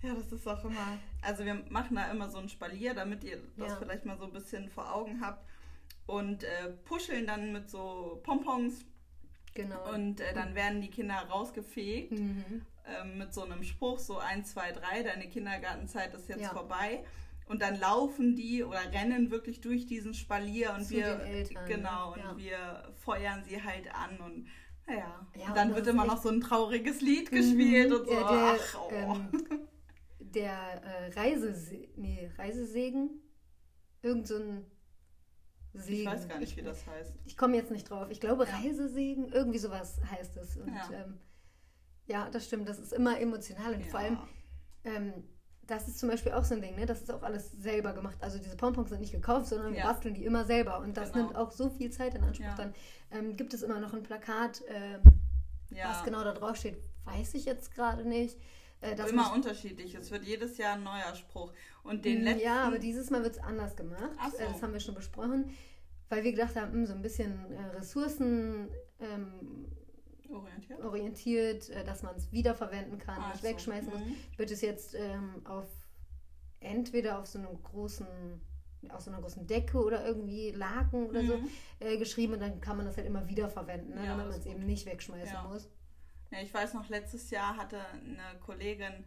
Ja, 0.01 0.13
das 0.13 0.31
ist 0.31 0.47
auch 0.47 0.63
immer. 0.63 0.99
Also 1.23 1.45
wir 1.45 1.55
machen 1.69 1.95
da 1.95 2.11
immer 2.11 2.29
so 2.29 2.37
ein 2.37 2.47
Spalier, 2.47 2.93
damit 2.93 3.23
ihr 3.23 3.39
das 3.57 3.69
ja. 3.69 3.75
vielleicht 3.77 4.05
mal 4.05 4.15
so 4.19 4.25
ein 4.25 4.33
bisschen 4.33 4.69
vor 4.69 4.93
Augen 4.93 5.19
habt. 5.19 5.43
Und 6.05 6.43
äh, 6.43 6.69
puscheln 6.83 7.25
dann 7.25 7.51
mit 7.51 7.71
so 7.71 8.19
Pompons. 8.21 8.85
Genau. 9.55 9.91
Und 9.91 10.19
äh, 10.19 10.35
dann 10.35 10.53
werden 10.53 10.79
die 10.79 10.91
Kinder 10.91 11.15
rausgefegt. 11.27 12.11
Mhm 12.11 12.61
ähm, 12.87 13.17
mit 13.17 13.33
so 13.33 13.43
einem 13.43 13.63
Spruch, 13.63 13.99
so 13.99 14.17
1, 14.17 14.51
2, 14.51 14.71
3, 14.73 15.03
deine 15.03 15.27
Kindergartenzeit 15.27 16.13
ist 16.13 16.29
jetzt 16.29 16.41
ja. 16.41 16.49
vorbei. 16.49 17.03
Und 17.47 17.61
dann 17.61 17.79
laufen 17.79 18.35
die 18.35 18.63
oder 18.63 18.79
rennen 18.91 19.29
wirklich 19.29 19.61
durch 19.61 19.85
diesen 19.85 20.13
Spalier 20.13 20.73
und 20.73 20.85
Zu 20.85 20.95
wir 20.95 21.19
Eltern, 21.19 21.65
genau 21.67 22.15
ja. 22.15 22.29
und 22.29 22.37
wir 22.37 22.93
feuern 22.95 23.43
sie 23.43 23.61
halt 23.61 23.93
an 23.93 24.19
und 24.19 24.47
naja. 24.87 25.27
Ja, 25.35 25.47
und 25.47 25.57
dann 25.57 25.69
und 25.69 25.75
wird 25.75 25.87
immer 25.87 26.05
noch 26.05 26.21
so 26.21 26.29
ein 26.29 26.41
trauriges 26.41 27.01
Lied 27.01 27.31
mhm. 27.31 27.35
gespielt 27.35 27.93
und 27.93 28.05
so. 28.05 28.13
Der, 28.13 28.25
Ach, 28.25 28.79
oh. 28.81 28.89
ähm, 28.91 29.29
der 30.19 30.83
äh, 30.83 31.13
Reisese 31.13 31.87
nee, 31.95 32.31
Reisesegen, 32.37 33.21
irgend 34.01 34.27
so 34.27 34.37
ein 34.37 34.65
Segen. 35.73 36.01
Ich 36.01 36.05
weiß 36.05 36.27
gar 36.27 36.39
nicht, 36.39 36.57
wie 36.57 36.61
das 36.61 36.85
heißt. 36.85 37.13
Ich 37.25 37.37
komme 37.37 37.55
jetzt 37.55 37.71
nicht 37.71 37.89
drauf. 37.89 38.09
Ich 38.09 38.21
glaube 38.21 38.47
Reisesegen, 38.47 39.29
irgendwie 39.29 39.57
sowas 39.57 39.99
heißt 40.09 40.37
es. 40.37 40.57
Und 40.57 40.71
ähm, 40.93 41.19
ja, 42.07 42.29
das 42.29 42.45
stimmt. 42.45 42.69
Das 42.69 42.79
ist 42.79 42.93
immer 42.93 43.19
emotional. 43.19 43.73
Und 43.73 43.81
ja. 43.81 43.87
vor 43.87 43.99
allem, 43.99 44.17
ähm, 44.83 45.13
das 45.67 45.87
ist 45.87 45.99
zum 45.99 46.09
Beispiel 46.09 46.31
auch 46.31 46.43
so 46.43 46.55
ein 46.55 46.61
Ding, 46.61 46.75
ne? 46.75 46.85
Das 46.85 47.01
ist 47.01 47.11
auch 47.11 47.23
alles 47.23 47.51
selber 47.51 47.93
gemacht. 47.93 48.17
Also 48.21 48.37
diese 48.37 48.55
Pompons 48.55 48.89
sind 48.89 49.01
nicht 49.01 49.11
gekauft, 49.11 49.47
sondern 49.47 49.73
wir 49.73 49.83
basteln 49.83 50.13
die 50.13 50.25
immer 50.25 50.45
selber. 50.45 50.79
Und 50.79 50.95
das 50.95 51.11
genau. 51.11 51.25
nimmt 51.25 51.37
auch 51.37 51.51
so 51.51 51.69
viel 51.69 51.91
Zeit 51.91 52.15
in 52.15 52.23
Anspruch. 52.23 52.45
Ja. 52.45 52.55
Dann 52.55 52.73
ähm, 53.11 53.35
gibt 53.35 53.53
es 53.53 53.63
immer 53.63 53.79
noch 53.79 53.93
ein 53.93 54.03
Plakat, 54.03 54.61
äh, 54.67 54.99
was 55.83 56.03
genau 56.03 56.23
da 56.23 56.33
drauf 56.33 56.55
steht, 56.55 56.77
weiß 57.05 57.33
ich 57.33 57.45
jetzt 57.45 57.73
gerade 57.73 58.07
nicht. 58.07 58.37
Äh, 58.81 58.95
immer 59.09 59.33
unterschiedlich. 59.33 59.95
Es 59.95 60.11
wird 60.11 60.23
jedes 60.25 60.57
Jahr 60.57 60.73
ein 60.73 60.83
neuer 60.83 61.15
Spruch. 61.15 61.51
Und 61.83 62.05
den 62.05 62.21
letzten... 62.21 62.43
Ja, 62.43 62.63
aber 62.63 62.77
dieses 62.77 63.09
Mal 63.09 63.23
wird 63.23 63.37
es 63.37 63.41
anders 63.41 63.75
gemacht. 63.75 64.11
So. 64.31 64.37
Äh, 64.37 64.47
das 64.51 64.61
haben 64.61 64.73
wir 64.73 64.79
schon 64.79 64.95
besprochen. 64.95 65.49
Weil 66.09 66.23
wir 66.23 66.31
gedacht 66.31 66.55
haben, 66.55 66.71
mh, 66.71 66.77
hm, 66.77 66.85
so 66.85 66.93
ein 66.93 67.01
bisschen 67.01 67.51
äh, 67.51 67.77
Ressourcen... 67.77 68.69
Ähm, 68.99 69.67
orientiert, 70.29 70.83
orientiert 70.83 71.69
äh, 71.69 71.83
dass 71.83 72.03
man 72.03 72.15
es 72.15 72.31
wiederverwenden 72.31 72.97
kann, 72.99 73.21
ah, 73.21 73.31
nicht 73.31 73.43
wegschmeißen 73.43 73.91
muss, 73.91 74.01
mhm. 74.01 74.15
wird 74.37 74.51
es 74.51 74.61
jetzt 74.61 74.95
ähm, 74.95 75.41
auf 75.45 75.67
entweder 76.59 77.19
auf 77.19 77.27
so 77.27 77.39
einem 77.39 77.61
großen 77.61 78.07
auf 78.89 79.01
so 79.01 79.11
einer 79.11 79.19
großen 79.19 79.47
Decke 79.47 79.83
oder 79.83 80.05
irgendwie 80.05 80.51
Laken 80.51 81.07
oder 81.07 81.23
mhm. 81.23 81.27
so 81.27 81.39
äh, 81.79 81.97
geschrieben 81.97 82.33
und 82.33 82.39
dann 82.39 82.61
kann 82.61 82.77
man 82.77 82.85
das 82.85 82.97
halt 82.97 83.07
immer 83.07 83.27
wieder 83.27 83.49
verwenden, 83.49 83.95
ne, 83.95 84.05
ja, 84.05 84.11
damit 84.11 84.27
man 84.27 84.39
es 84.39 84.45
eben 84.45 84.65
nicht 84.65 84.85
wegschmeißen 84.85 85.33
ja. 85.33 85.43
muss. 85.43 85.67
Ja, 86.31 86.39
ich 86.41 86.53
weiß 86.53 86.73
noch, 86.73 86.87
letztes 86.89 87.29
Jahr 87.29 87.57
hatte 87.57 87.79
eine 87.79 88.39
Kollegin, 88.41 89.05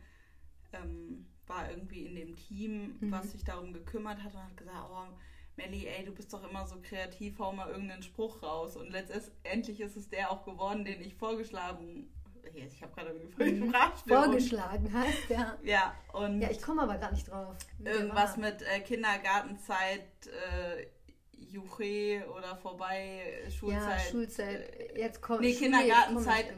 ähm, 0.73 1.27
war 1.47 1.71
irgendwie 1.71 2.07
in 2.07 2.15
dem 2.15 2.37
Team, 2.37 2.97
mhm. 3.01 3.13
was 3.13 3.33
sich 3.33 3.45
darum 3.45 3.73
gekümmert 3.73 4.23
hat 4.23 4.35
und 4.35 4.43
hat 4.43 4.57
gesagt, 4.57 4.77
oh, 4.91 5.17
Melli, 5.59 5.87
ey, 5.87 6.05
du 6.05 6.13
bist 6.13 6.33
doch 6.33 6.49
immer 6.49 6.67
so 6.67 6.77
kreativ, 6.81 7.39
hau 7.41 7.53
mal 7.53 7.69
irgendeinen 7.69 8.03
Spruch 8.03 8.43
raus. 8.43 8.77
Und 8.77 8.91
letztendlich 8.91 9.81
ist 9.81 9.97
es 9.97 10.09
der 10.09 10.31
auch 10.31 10.45
geworden, 10.45 10.85
den 10.85 11.03
ich 11.03 11.15
vorgeschlagen 11.15 12.09
ich 12.55 12.83
habe 12.83 12.93
gerade 12.95 13.13
mhm. 13.13 13.73
Vorgeschlagen 14.07 14.91
hast, 14.93 15.29
ja. 15.29 15.59
Ja, 15.63 15.95
und. 16.15 16.41
Ja, 16.41 16.51
ich 16.51 16.63
komme 16.63 16.83
aber 16.83 16.97
gar 16.97 17.13
nicht 17.13 17.29
drauf. 17.29 17.55
Irgendwas 17.85 18.39
mit 18.39 18.63
äh, 18.63 18.81
Kindergartenzeit, 18.81 20.27
äh, 20.27 20.87
Juche 21.37 22.25
oder 22.35 22.57
vorbei 22.57 23.45
Schulzeit. 23.51 23.83
Ja, 23.83 23.99
Schulzeit. 23.99 24.97
Jetzt 24.97 25.21
kommt 25.21 25.43
Nee, 25.43 25.53
Kindergartenzeit 25.53 26.55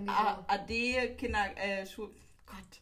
AD, 0.47 1.17
Kinder, 1.17 1.57
äh, 1.57 1.87
Schul, 1.87 2.15
Gott. 2.47 2.81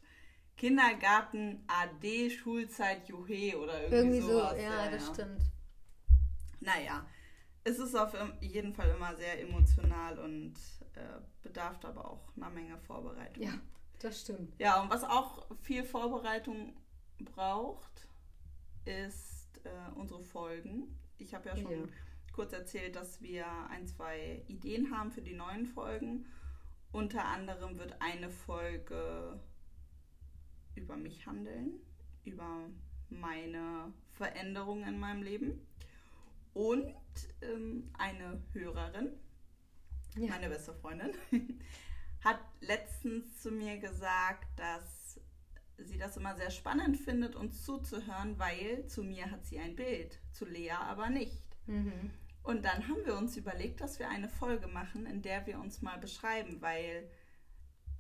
Kindergarten 0.57 1.65
AD, 1.67 2.31
Schulzeit 2.31 3.09
Juhe 3.09 3.59
oder 3.59 3.85
irgendwie, 3.85 3.97
irgendwie 3.97 4.21
sowas. 4.21 4.51
so. 4.51 4.57
Ja, 4.57 4.85
ja 4.85 4.91
das 4.91 5.07
ja. 5.07 5.15
stimmt. 5.15 5.43
Naja, 6.61 7.07
es 7.65 7.79
ist 7.79 7.95
auf 7.95 8.15
jeden 8.41 8.73
Fall 8.73 8.91
immer 8.91 9.15
sehr 9.17 9.41
emotional 9.43 10.19
und 10.19 10.55
äh, 10.95 11.21
bedarf 11.43 11.85
aber 11.85 12.11
auch 12.11 12.37
einer 12.37 12.51
Menge 12.51 12.79
Vorbereitung. 12.79 13.43
Ja, 13.43 13.53
das 14.01 14.21
stimmt. 14.21 14.59
Ja, 14.59 14.81
und 14.81 14.91
was 14.91 15.05
auch 15.05 15.47
viel 15.61 15.85
Vorbereitung 15.85 16.75
braucht, 17.19 18.09
ist 18.85 19.51
äh, 19.65 19.91
unsere 19.97 20.23
Folgen. 20.23 20.99
Ich 21.19 21.35
habe 21.35 21.49
ja 21.49 21.57
schon 21.57 21.71
ja. 21.73 21.93
kurz 22.33 22.53
erzählt, 22.53 22.97
dass 22.97 23.21
wir 23.21 23.47
ein, 23.71 23.87
zwei 23.87 24.43
Ideen 24.49 24.97
haben 24.97 25.11
für 25.11 25.23
die 25.23 25.35
neuen 25.35 25.67
Folgen. 25.67 26.27
Unter 26.93 27.27
anderem 27.27 27.79
wird 27.79 28.01
eine 28.01 28.31
Folge 28.31 29.39
über 30.75 30.97
mich 30.97 31.27
handeln, 31.27 31.81
über 32.25 32.71
meine 33.11 33.93
Veränderungen 34.13 34.89
in 34.89 34.99
meinem 34.99 35.23
Leben. 35.23 35.68
Und 36.59 36.93
ähm, 37.41 37.89
eine 37.97 38.43
Hörerin, 38.53 39.13
ja. 40.17 40.27
meine 40.27 40.49
beste 40.49 40.75
Freundin, 40.75 41.13
hat 42.25 42.41
letztens 42.59 43.41
zu 43.41 43.53
mir 43.53 43.79
gesagt, 43.79 44.59
dass 44.59 45.21
sie 45.77 45.99
das 45.99 46.17
immer 46.17 46.35
sehr 46.35 46.51
spannend 46.51 46.97
findet, 46.97 47.37
uns 47.37 47.63
zuzuhören, 47.63 48.41
weil 48.41 48.85
zu 48.89 49.05
mir 49.05 49.31
hat 49.31 49.47
sie 49.47 49.61
ein 49.61 49.77
Bild, 49.77 50.19
zu 50.33 50.47
Lea 50.47 50.73
aber 50.73 51.11
nicht. 51.11 51.47
Mhm. 51.69 52.11
Und 52.43 52.65
dann 52.65 52.89
haben 52.89 53.07
wir 53.07 53.17
uns 53.17 53.37
überlegt, 53.37 53.81
dass 53.81 54.01
wir 54.01 54.09
eine 54.09 54.29
Folge 54.29 54.67
machen, 54.67 55.07
in 55.07 55.23
der 55.23 55.47
wir 55.47 55.61
uns 55.61 55.81
mal 55.81 55.99
beschreiben, 55.99 56.61
weil 56.61 57.09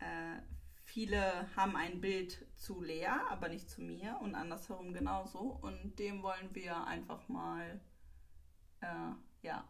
äh, 0.00 0.42
viele 0.82 1.54
haben 1.54 1.76
ein 1.76 2.00
Bild 2.00 2.44
zu 2.56 2.82
Lea, 2.82 3.06
aber 3.30 3.50
nicht 3.50 3.70
zu 3.70 3.82
mir 3.82 4.18
und 4.20 4.34
andersherum 4.34 4.92
genauso. 4.92 5.60
Und 5.62 6.00
dem 6.00 6.24
wollen 6.24 6.52
wir 6.56 6.88
einfach 6.88 7.28
mal, 7.28 7.80
äh, 8.80 9.12
ja, 9.42 9.64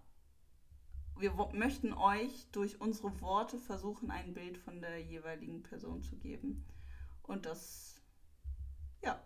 wir 1.18 1.32
möchten 1.52 1.92
euch 1.92 2.46
durch 2.52 2.80
unsere 2.80 3.20
Worte 3.20 3.58
versuchen, 3.58 4.10
ein 4.10 4.34
Bild 4.34 4.56
von 4.58 4.80
der 4.80 5.00
jeweiligen 5.00 5.62
Person 5.62 6.02
zu 6.02 6.16
geben. 6.16 6.64
Und 7.22 7.44
das, 7.46 8.00
ja, 9.02 9.20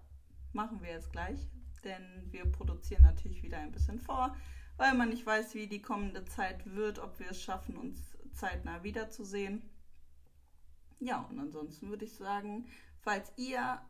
machen 0.52 0.82
wir 0.82 0.90
jetzt 0.90 1.12
gleich, 1.12 1.48
denn 1.84 2.30
wir 2.30 2.50
produzieren 2.50 3.02
natürlich 3.02 3.42
wieder 3.42 3.58
ein 3.58 3.72
bisschen 3.72 4.00
vor, 4.00 4.34
weil 4.76 4.94
man 4.94 5.10
nicht 5.10 5.26
weiß, 5.26 5.54
wie 5.54 5.66
die 5.66 5.82
kommende 5.82 6.24
Zeit 6.24 6.64
wird, 6.74 6.98
ob 6.98 7.18
wir 7.18 7.30
es 7.30 7.42
schaffen, 7.42 7.76
uns 7.76 8.16
zeitnah 8.32 8.82
wiederzusehen. 8.82 9.62
Ja, 10.98 11.26
und 11.30 11.38
ansonsten 11.38 11.90
würde 11.90 12.06
ich 12.06 12.16
sagen, 12.16 12.66
falls 13.00 13.32
ihr 13.36 13.80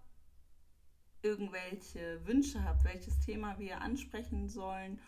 irgendwelche 1.23 2.27
Wünsche 2.27 2.65
habt, 2.65 2.85
welches 2.85 3.21
Thema 3.21 3.59
wir 3.59 3.81
ansprechen 3.81 4.49
sollen 4.49 4.99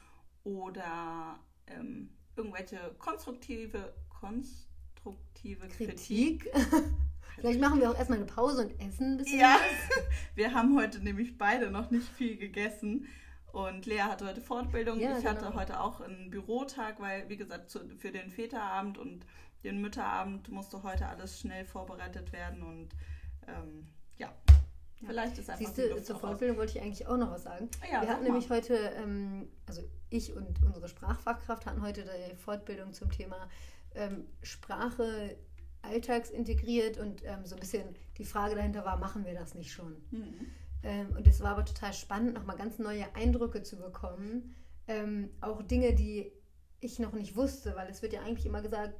oder 0.45 1.39
ähm, 1.67 2.11
irgendwelche 2.37 2.79
konstruktive, 2.99 3.95
konstruktive 4.09 5.69
Kritik. 5.69 6.53
Kritik. 6.53 6.53
Vielleicht 7.37 7.61
machen 7.61 7.81
wir 7.81 7.91
auch 7.91 7.97
erstmal 7.97 8.19
eine 8.19 8.27
Pause 8.27 8.67
und 8.67 8.81
essen 8.81 9.15
ein 9.15 9.17
bisschen. 9.19 9.41
Ja, 9.41 9.59
wir 10.35 10.55
haben 10.55 10.77
heute 10.79 11.01
nämlich 11.01 11.37
beide 11.37 11.71
noch 11.71 11.91
nicht 11.91 12.07
viel 12.09 12.37
gegessen. 12.37 13.07
Und 13.53 13.87
Lea 13.87 14.01
hatte 14.01 14.27
heute 14.27 14.41
Fortbildung. 14.41 14.99
Ja, 14.99 15.17
ich 15.17 15.25
genau. 15.25 15.31
hatte 15.31 15.55
heute 15.55 15.81
auch 15.81 16.01
einen 16.01 16.31
Bürotag, 16.31 17.01
weil, 17.01 17.29
wie 17.29 17.37
gesagt, 17.37 17.71
für 17.99 18.11
den 18.11 18.31
Väterabend 18.31 18.99
und 18.99 19.27
den 19.63 19.81
Mütterabend 19.81 20.49
musste 20.49 20.83
heute 20.83 21.09
alles 21.09 21.41
schnell 21.41 21.65
vorbereitet 21.65 22.33
werden 22.33 22.63
und 22.63 22.89
ähm, 23.47 23.87
ja. 25.05 25.11
Vielleicht 25.11 25.39
ist 25.39 25.51
einfach 25.51 25.65
Siehste, 25.65 26.03
zur 26.03 26.19
Fortbildung 26.19 26.57
wollte 26.57 26.79
ich 26.79 26.85
eigentlich 26.85 27.07
auch 27.07 27.17
noch 27.17 27.31
was 27.31 27.45
sagen. 27.45 27.69
Ah 27.83 27.93
ja, 27.93 28.03
wir 28.03 28.09
hatten 28.09 28.25
nämlich 28.25 28.51
heute, 28.51 28.75
ähm, 28.75 29.49
also 29.67 29.83
ich 30.11 30.35
und 30.35 30.63
unsere 30.63 30.89
Sprachfachkraft 30.89 31.67
hatten 31.67 31.83
heute 31.83 32.05
die 32.05 32.37
Fortbildung 32.37 32.93
zum 32.93 33.11
Thema 33.11 33.49
ähm, 33.95 34.27
Sprache 34.43 35.37
alltagsintegriert 35.83 36.99
und 36.99 37.23
ähm, 37.25 37.45
so 37.45 37.57
ein 37.57 37.61
bisschen 37.61 37.85
die 38.19 38.25
Frage 38.25 38.55
dahinter 38.55 38.85
war, 38.85 38.97
machen 38.97 39.25
wir 39.25 39.35
das 39.35 39.55
nicht 39.55 39.73
schon? 39.73 39.97
Mhm. 40.11 40.35
Ähm, 40.83 41.09
und 41.17 41.27
es 41.27 41.41
war 41.41 41.53
aber 41.53 41.65
total 41.65 41.93
spannend, 41.93 42.35
nochmal 42.35 42.57
ganz 42.57 42.79
neue 42.79 43.07
Eindrücke 43.15 43.63
zu 43.63 43.77
bekommen. 43.77 44.55
Ähm, 44.87 45.31
auch 45.41 45.63
Dinge, 45.63 45.95
die 45.95 46.33
ich 46.81 46.99
noch 46.99 47.13
nicht 47.13 47.37
wusste, 47.37 47.75
weil 47.77 47.89
es 47.89 48.03
wird 48.03 48.13
ja 48.13 48.21
eigentlich 48.21 48.47
immer 48.47 48.63
gesagt, 48.63 48.95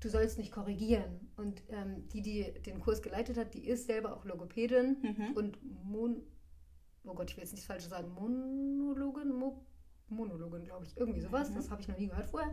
du 0.00 0.08
sollst 0.08 0.38
nicht 0.38 0.52
korrigieren. 0.52 1.28
Und 1.36 1.62
ähm, 1.70 2.08
die, 2.08 2.22
die 2.22 2.52
den 2.66 2.80
Kurs 2.80 3.02
geleitet 3.02 3.36
hat, 3.36 3.54
die 3.54 3.66
ist 3.66 3.86
selber 3.86 4.16
auch 4.16 4.24
Logopädin 4.24 4.96
mhm. 5.02 5.36
und 5.36 5.58
Mon 5.84 6.22
oh 7.08 7.14
Gott, 7.14 7.30
ich 7.30 7.36
will 7.36 7.44
jetzt 7.44 7.52
nichts 7.52 7.66
Falsches 7.66 7.90
sagen, 7.90 8.10
Monologin, 8.10 9.32
Mo 9.32 9.64
Monologin, 10.10 10.64
glaube 10.64 10.86
ich, 10.86 10.96
irgendwie 10.96 11.20
sowas, 11.20 11.50
mhm. 11.50 11.56
das 11.56 11.70
habe 11.70 11.82
ich 11.82 11.88
noch 11.88 11.98
nie 11.98 12.08
gehört 12.08 12.30
vorher. 12.30 12.50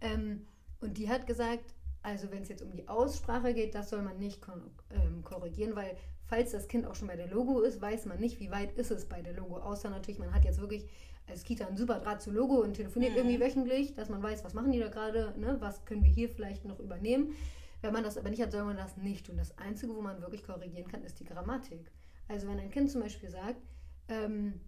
Ähm, 0.00 0.44
und 0.80 0.98
die 0.98 1.08
hat 1.08 1.26
gesagt, 1.26 1.74
also 2.02 2.30
wenn 2.30 2.42
es 2.42 2.48
jetzt 2.48 2.62
um 2.62 2.72
die 2.72 2.88
Aussprache 2.88 3.54
geht, 3.54 3.74
das 3.74 3.90
soll 3.90 4.02
man 4.02 4.18
nicht 4.18 4.44
ähm, 4.90 5.22
korrigieren, 5.22 5.76
weil 5.76 5.96
falls 6.24 6.50
das 6.50 6.66
Kind 6.66 6.84
auch 6.84 6.96
schon 6.96 7.06
bei 7.06 7.16
der 7.16 7.28
Logo 7.28 7.60
ist, 7.60 7.80
weiß 7.80 8.06
man 8.06 8.18
nicht, 8.18 8.40
wie 8.40 8.50
weit 8.50 8.72
ist 8.72 8.90
es 8.90 9.08
bei 9.08 9.22
der 9.22 9.34
Logo. 9.34 9.56
Außer 9.58 9.88
natürlich, 9.88 10.18
man 10.18 10.34
hat 10.34 10.44
jetzt 10.44 10.60
wirklich 10.60 10.88
als 11.26 11.42
Kita 11.42 11.66
ein 11.66 11.76
super 11.76 11.98
Draht 11.98 12.22
zu 12.22 12.30
Logo 12.30 12.62
und 12.62 12.74
telefoniert 12.74 13.12
mhm. 13.12 13.18
irgendwie 13.18 13.40
wöchentlich, 13.40 13.94
dass 13.94 14.08
man 14.08 14.22
weiß, 14.22 14.44
was 14.44 14.54
machen 14.54 14.72
die 14.72 14.78
da 14.78 14.88
gerade, 14.88 15.34
ne? 15.38 15.56
was 15.60 15.84
können 15.84 16.04
wir 16.04 16.10
hier 16.10 16.28
vielleicht 16.28 16.64
noch 16.64 16.78
übernehmen. 16.78 17.34
Wenn 17.82 17.92
man 17.92 18.04
das 18.04 18.16
aber 18.16 18.30
nicht 18.30 18.40
hat, 18.40 18.52
soll 18.52 18.64
man 18.64 18.76
das 18.76 18.96
nicht 18.96 19.26
tun. 19.26 19.36
Das 19.36 19.56
Einzige, 19.58 19.94
wo 19.94 20.00
man 20.00 20.20
wirklich 20.20 20.44
korrigieren 20.44 20.88
kann, 20.88 21.02
ist 21.02 21.20
die 21.20 21.24
Grammatik. 21.24 21.90
Also 22.28 22.48
wenn 22.48 22.58
ein 22.58 22.70
Kind 22.70 22.90
zum 22.90 23.02
Beispiel 23.02 23.30
sagt, 23.30 23.60
ähm, 24.08 24.60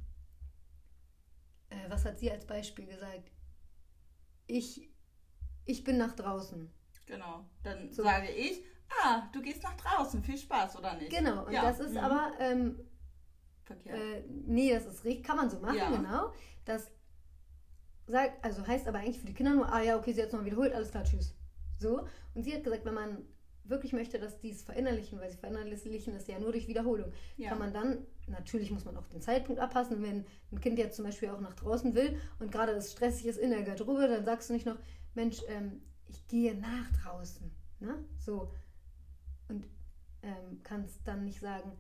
äh, 1.71 1.89
was 1.89 2.05
hat 2.05 2.19
sie 2.19 2.31
als 2.31 2.47
Beispiel 2.47 2.87
gesagt? 2.87 3.31
Ich, 4.47 4.91
ich 5.65 5.85
bin 5.85 5.99
nach 5.99 6.15
draußen. 6.15 6.71
Genau, 7.07 7.45
dann 7.63 7.91
so. 7.93 8.03
sage 8.03 8.31
ich, 8.31 8.63
ah, 9.03 9.29
du 9.33 9.41
gehst 9.41 9.63
nach 9.63 9.77
draußen, 9.77 10.23
viel 10.23 10.39
Spaß, 10.39 10.77
oder 10.77 10.95
nicht? 10.95 11.11
Genau, 11.11 11.47
und 11.47 11.53
ja. 11.53 11.63
das 11.63 11.81
ist 11.81 11.93
mhm. 11.93 11.99
aber 11.99 12.33
ähm, 12.39 12.79
verkehrt. 13.69 13.97
Äh, 13.97 14.25
nee, 14.47 14.73
das 14.73 14.87
ist 14.87 15.05
richtig, 15.05 15.25
kann 15.25 15.37
man 15.37 15.49
so 15.49 15.59
machen, 15.61 15.77
ja. 15.77 15.91
genau. 15.91 16.33
Das 16.65 16.91
sagt, 18.07 18.45
also 18.45 18.67
heißt 18.67 18.89
aber 18.89 18.99
eigentlich 18.99 19.21
für 19.21 19.27
die 19.27 19.35
Kinder 19.35 19.55
nur, 19.55 19.73
ah 19.73 19.83
ja, 19.83 19.97
okay, 19.97 20.13
sie 20.13 20.21
hat 20.21 20.29
es 20.29 20.35
noch 20.35 20.45
wiederholt, 20.45 20.73
alles 20.73 20.91
klar, 20.91 21.05
tschüss. 21.05 21.35
So. 21.79 22.07
Und 22.35 22.43
sie 22.43 22.55
hat 22.55 22.65
gesagt, 22.65 22.85
wenn 22.85 22.95
man 22.95 23.25
wirklich 23.65 23.93
möchte, 23.93 24.19
dass 24.19 24.41
die 24.41 24.51
es 24.51 24.63
verinnerlichen, 24.63 25.21
weil 25.21 25.31
sie 25.31 25.37
verinnerlichen 25.37 26.15
es 26.15 26.27
ja 26.27 26.39
nur 26.39 26.53
durch 26.53 26.69
Wiederholung, 26.69 27.13
ja. 27.37 27.51
kann 27.51 27.59
man 27.59 27.73
dann, 27.73 27.99
natürlich 28.27 28.71
muss 28.71 28.85
man 28.85 28.97
auch 28.97 29.07
den 29.09 29.21
Zeitpunkt 29.21 29.61
abpassen, 29.61 30.03
wenn 30.03 30.25
ein 30.51 30.61
Kind 30.61 30.79
jetzt 30.79 30.97
zum 30.97 31.05
Beispiel 31.05 31.29
auch 31.29 31.41
nach 31.41 31.55
draußen 31.55 31.95
will 31.95 32.19
und 32.39 32.51
gerade 32.51 32.75
das 32.75 32.93
stressig 32.93 33.27
ist 33.27 33.39
in 33.39 33.51
der 33.51 33.63
Garderobe, 33.63 34.09
dann 34.09 34.25
sagst 34.25 34.49
du 34.49 34.55
nicht 34.55 34.67
noch, 34.67 34.79
Mensch, 35.15 35.43
ähm, 35.49 35.83
ich 36.09 36.27
gehe 36.29 36.55
nach 36.55 36.91
draußen. 37.03 37.51
Ne? 37.81 37.95
So. 38.19 38.51
Und 39.49 39.67
ähm, 40.23 40.61
kannst 40.63 41.07
dann 41.07 41.25
nicht 41.25 41.41
sagen, 41.41 41.73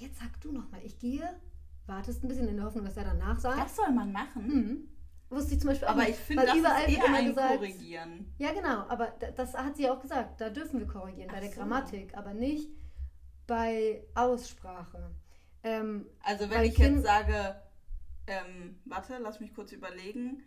jetzt 0.00 0.18
sag 0.18 0.40
du 0.40 0.52
nochmal, 0.52 0.80
ich 0.84 0.98
gehe, 0.98 1.28
wartest 1.86 2.24
ein 2.24 2.28
bisschen 2.28 2.48
in 2.48 2.56
der 2.56 2.66
Hoffnung, 2.66 2.84
dass 2.84 2.96
er 2.96 3.04
danach 3.04 3.38
sagt. 3.38 3.60
Das 3.60 3.76
soll 3.76 3.90
man 3.92 4.12
machen. 4.12 4.46
Mhm. 4.46 4.88
Wusste 5.30 5.54
ich 5.54 5.60
zum 5.60 5.70
Beispiel 5.70 5.88
aber 5.88 5.98
auch. 5.98 6.02
Aber 6.02 6.10
ich 6.10 6.16
finde, 6.16 6.46
das 6.46 6.56
überall 6.56 6.84
ist 6.84 6.98
eher 6.98 7.04
immer 7.06 7.24
gesagt, 7.24 7.56
korrigieren. 7.56 8.34
Ja, 8.38 8.52
genau, 8.52 8.86
aber 8.88 9.08
das 9.36 9.54
hat 9.54 9.76
sie 9.76 9.88
auch 9.88 10.00
gesagt. 10.00 10.40
Da 10.40 10.50
dürfen 10.50 10.78
wir 10.80 10.86
korrigieren, 10.86 11.28
Ach 11.30 11.34
bei 11.34 11.40
der 11.40 11.50
so. 11.50 11.56
Grammatik, 11.56 12.16
aber 12.16 12.34
nicht 12.34 12.70
bei 13.46 14.04
Aussprache. 14.14 15.10
Ähm, 15.62 16.06
also 16.20 16.48
wenn 16.50 16.64
ich 16.64 16.76
jetzt 16.78 17.02
sage, 17.02 17.56
ähm, 18.26 18.80
warte, 18.84 19.18
lass 19.18 19.40
mich 19.40 19.54
kurz 19.54 19.72
überlegen, 19.72 20.42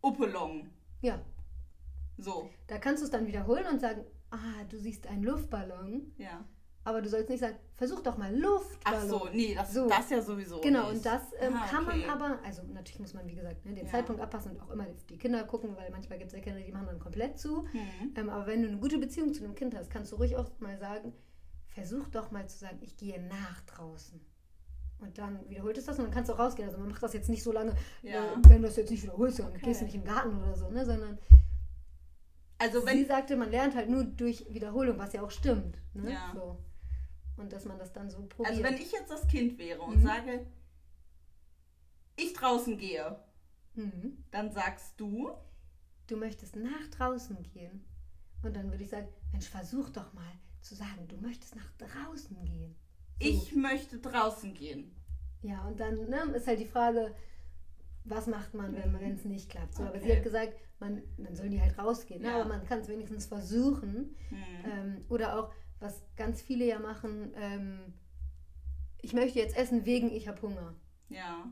Uppelong. 0.00 0.70
Ja. 1.00 1.20
So. 2.18 2.50
Da 2.66 2.78
kannst 2.78 3.02
du 3.02 3.06
es 3.06 3.10
dann 3.10 3.26
wiederholen 3.26 3.66
und 3.66 3.80
sagen, 3.80 4.04
ah, 4.30 4.64
du 4.68 4.78
siehst 4.78 5.06
einen 5.06 5.24
Luftballon. 5.24 6.12
Ja. 6.18 6.44
Aber 6.86 7.00
du 7.00 7.08
sollst 7.08 7.30
nicht 7.30 7.40
sagen, 7.40 7.56
versuch 7.76 8.02
doch 8.02 8.18
mal 8.18 8.34
Luftballon. 8.36 9.00
Ach 9.02 9.08
so, 9.08 9.28
nee, 9.32 9.54
das, 9.54 9.72
so. 9.72 9.88
das 9.88 10.10
ja 10.10 10.20
sowieso. 10.20 10.60
Genau, 10.60 10.90
nicht. 10.90 10.96
und 10.96 11.06
das 11.06 11.22
ähm, 11.40 11.54
ah, 11.56 11.66
kann 11.66 11.86
okay. 11.86 12.04
man 12.06 12.10
aber, 12.10 12.38
also 12.44 12.62
natürlich 12.62 13.00
muss 13.00 13.14
man, 13.14 13.26
wie 13.26 13.34
gesagt, 13.34 13.64
ne, 13.64 13.74
den 13.74 13.86
ja. 13.86 13.90
Zeitpunkt 13.90 14.20
abpassen 14.20 14.52
und 14.52 14.60
auch 14.60 14.70
immer 14.70 14.86
die 15.08 15.16
Kinder 15.16 15.44
gucken, 15.44 15.74
weil 15.76 15.90
manchmal 15.90 16.18
gibt 16.18 16.30
es 16.30 16.36
ja 16.36 16.42
Kinder, 16.42 16.60
die 16.60 16.72
machen 16.72 16.86
dann 16.86 16.98
komplett 16.98 17.38
zu. 17.38 17.62
Mhm. 17.72 18.12
Ähm, 18.16 18.28
aber 18.28 18.46
wenn 18.46 18.62
du 18.62 18.68
eine 18.68 18.76
gute 18.76 18.98
Beziehung 18.98 19.32
zu 19.32 19.44
einem 19.44 19.54
Kind 19.54 19.74
hast, 19.74 19.90
kannst 19.90 20.12
du 20.12 20.16
ruhig 20.16 20.36
auch 20.36 20.50
mal 20.58 20.76
sagen, 20.78 21.14
versuch 21.68 22.06
doch 22.08 22.30
mal 22.30 22.46
zu 22.48 22.58
sagen, 22.58 22.78
ich 22.82 22.98
gehe 22.98 23.20
nach 23.22 23.62
draußen. 23.62 24.20
Und 24.98 25.18
dann 25.18 25.48
wiederholt 25.48 25.78
es 25.78 25.86
das 25.86 25.98
und 25.98 26.04
dann 26.04 26.12
kannst 26.12 26.28
du 26.28 26.34
auch 26.34 26.38
rausgehen. 26.38 26.68
Also 26.68 26.78
man 26.78 26.90
macht 26.90 27.02
das 27.02 27.14
jetzt 27.14 27.30
nicht 27.30 27.42
so 27.42 27.50
lange, 27.50 27.74
ja. 28.02 28.24
äh, 28.24 28.36
wenn 28.48 28.60
du 28.60 28.68
das 28.68 28.76
jetzt 28.76 28.90
nicht 28.90 29.02
wiederholst, 29.02 29.38
dann 29.38 29.48
okay. 29.48 29.60
gehst 29.62 29.80
du 29.80 29.86
nicht 29.86 29.94
im 29.94 30.04
Garten 30.04 30.36
oder 30.36 30.54
so, 30.54 30.68
ne? 30.70 30.84
sondern 30.84 31.18
also 32.58 32.86
wenn 32.86 32.98
sie 32.98 33.04
sagte, 33.04 33.36
man 33.36 33.50
lernt 33.50 33.74
halt 33.74 33.90
nur 33.90 34.04
durch 34.04 34.46
Wiederholung, 34.48 34.98
was 34.98 35.12
ja 35.12 35.22
auch 35.22 35.30
stimmt. 35.30 35.78
Ne? 35.92 36.12
Ja. 36.12 36.32
So. 36.34 36.58
Und 37.36 37.52
dass 37.52 37.64
man 37.64 37.78
das 37.78 37.92
dann 37.92 38.10
so 38.10 38.22
probiert. 38.26 38.48
Also 38.48 38.62
wenn 38.62 38.74
ich 38.74 38.92
jetzt 38.92 39.10
das 39.10 39.26
Kind 39.26 39.58
wäre 39.58 39.80
und 39.82 39.98
mhm. 39.98 40.06
sage, 40.06 40.46
ich 42.16 42.32
draußen 42.32 42.78
gehe, 42.78 43.18
Mhm. 43.74 44.24
Dann 44.30 44.50
sagst 44.52 44.98
du, 44.98 45.30
du 46.06 46.16
möchtest 46.16 46.56
nach 46.56 46.88
draußen 46.96 47.42
gehen. 47.42 47.84
Und 48.42 48.56
dann 48.56 48.70
würde 48.70 48.84
ich 48.84 48.90
sagen, 48.90 49.08
Mensch, 49.32 49.48
versuch 49.48 49.90
doch 49.90 50.12
mal 50.12 50.32
zu 50.60 50.74
sagen, 50.74 51.08
du 51.08 51.16
möchtest 51.16 51.56
nach 51.56 51.72
draußen 51.78 52.44
gehen. 52.44 52.74
So. 53.20 53.28
Ich 53.28 53.54
möchte 53.54 53.98
draußen 53.98 54.54
gehen. 54.54 54.94
Ja, 55.42 55.66
und 55.66 55.78
dann 55.78 56.08
ne, 56.08 56.22
ist 56.34 56.46
halt 56.46 56.60
die 56.60 56.66
Frage, 56.66 57.14
was 58.04 58.26
macht 58.26 58.54
man, 58.54 58.74
wenn 58.74 58.92
mhm. 58.92 59.16
es 59.16 59.24
nicht 59.24 59.50
klappt. 59.50 59.74
So, 59.74 59.82
okay. 59.82 59.90
Aber 59.90 60.00
sie 60.00 60.16
hat 60.16 60.22
gesagt, 60.22 60.54
man, 60.78 61.02
dann 61.16 61.36
sollen 61.36 61.50
die 61.50 61.60
halt 61.60 61.78
rausgehen. 61.78 62.22
Ne? 62.22 62.28
Ja. 62.28 62.34
Ne? 62.34 62.40
Aber 62.40 62.48
man 62.56 62.64
kann 62.66 62.80
es 62.80 62.88
wenigstens 62.88 63.26
versuchen. 63.26 64.16
Mhm. 64.30 64.36
Ähm, 64.64 65.04
oder 65.08 65.38
auch, 65.38 65.52
was 65.84 66.02
ganz 66.16 66.42
viele 66.42 66.64
ja 66.64 66.78
machen, 66.78 67.32
ähm, 67.36 67.94
ich 69.02 69.12
möchte 69.12 69.38
jetzt 69.38 69.56
essen 69.56 69.84
wegen 69.84 70.10
ich 70.10 70.26
habe 70.26 70.40
Hunger. 70.42 70.74
Ja. 71.10 71.46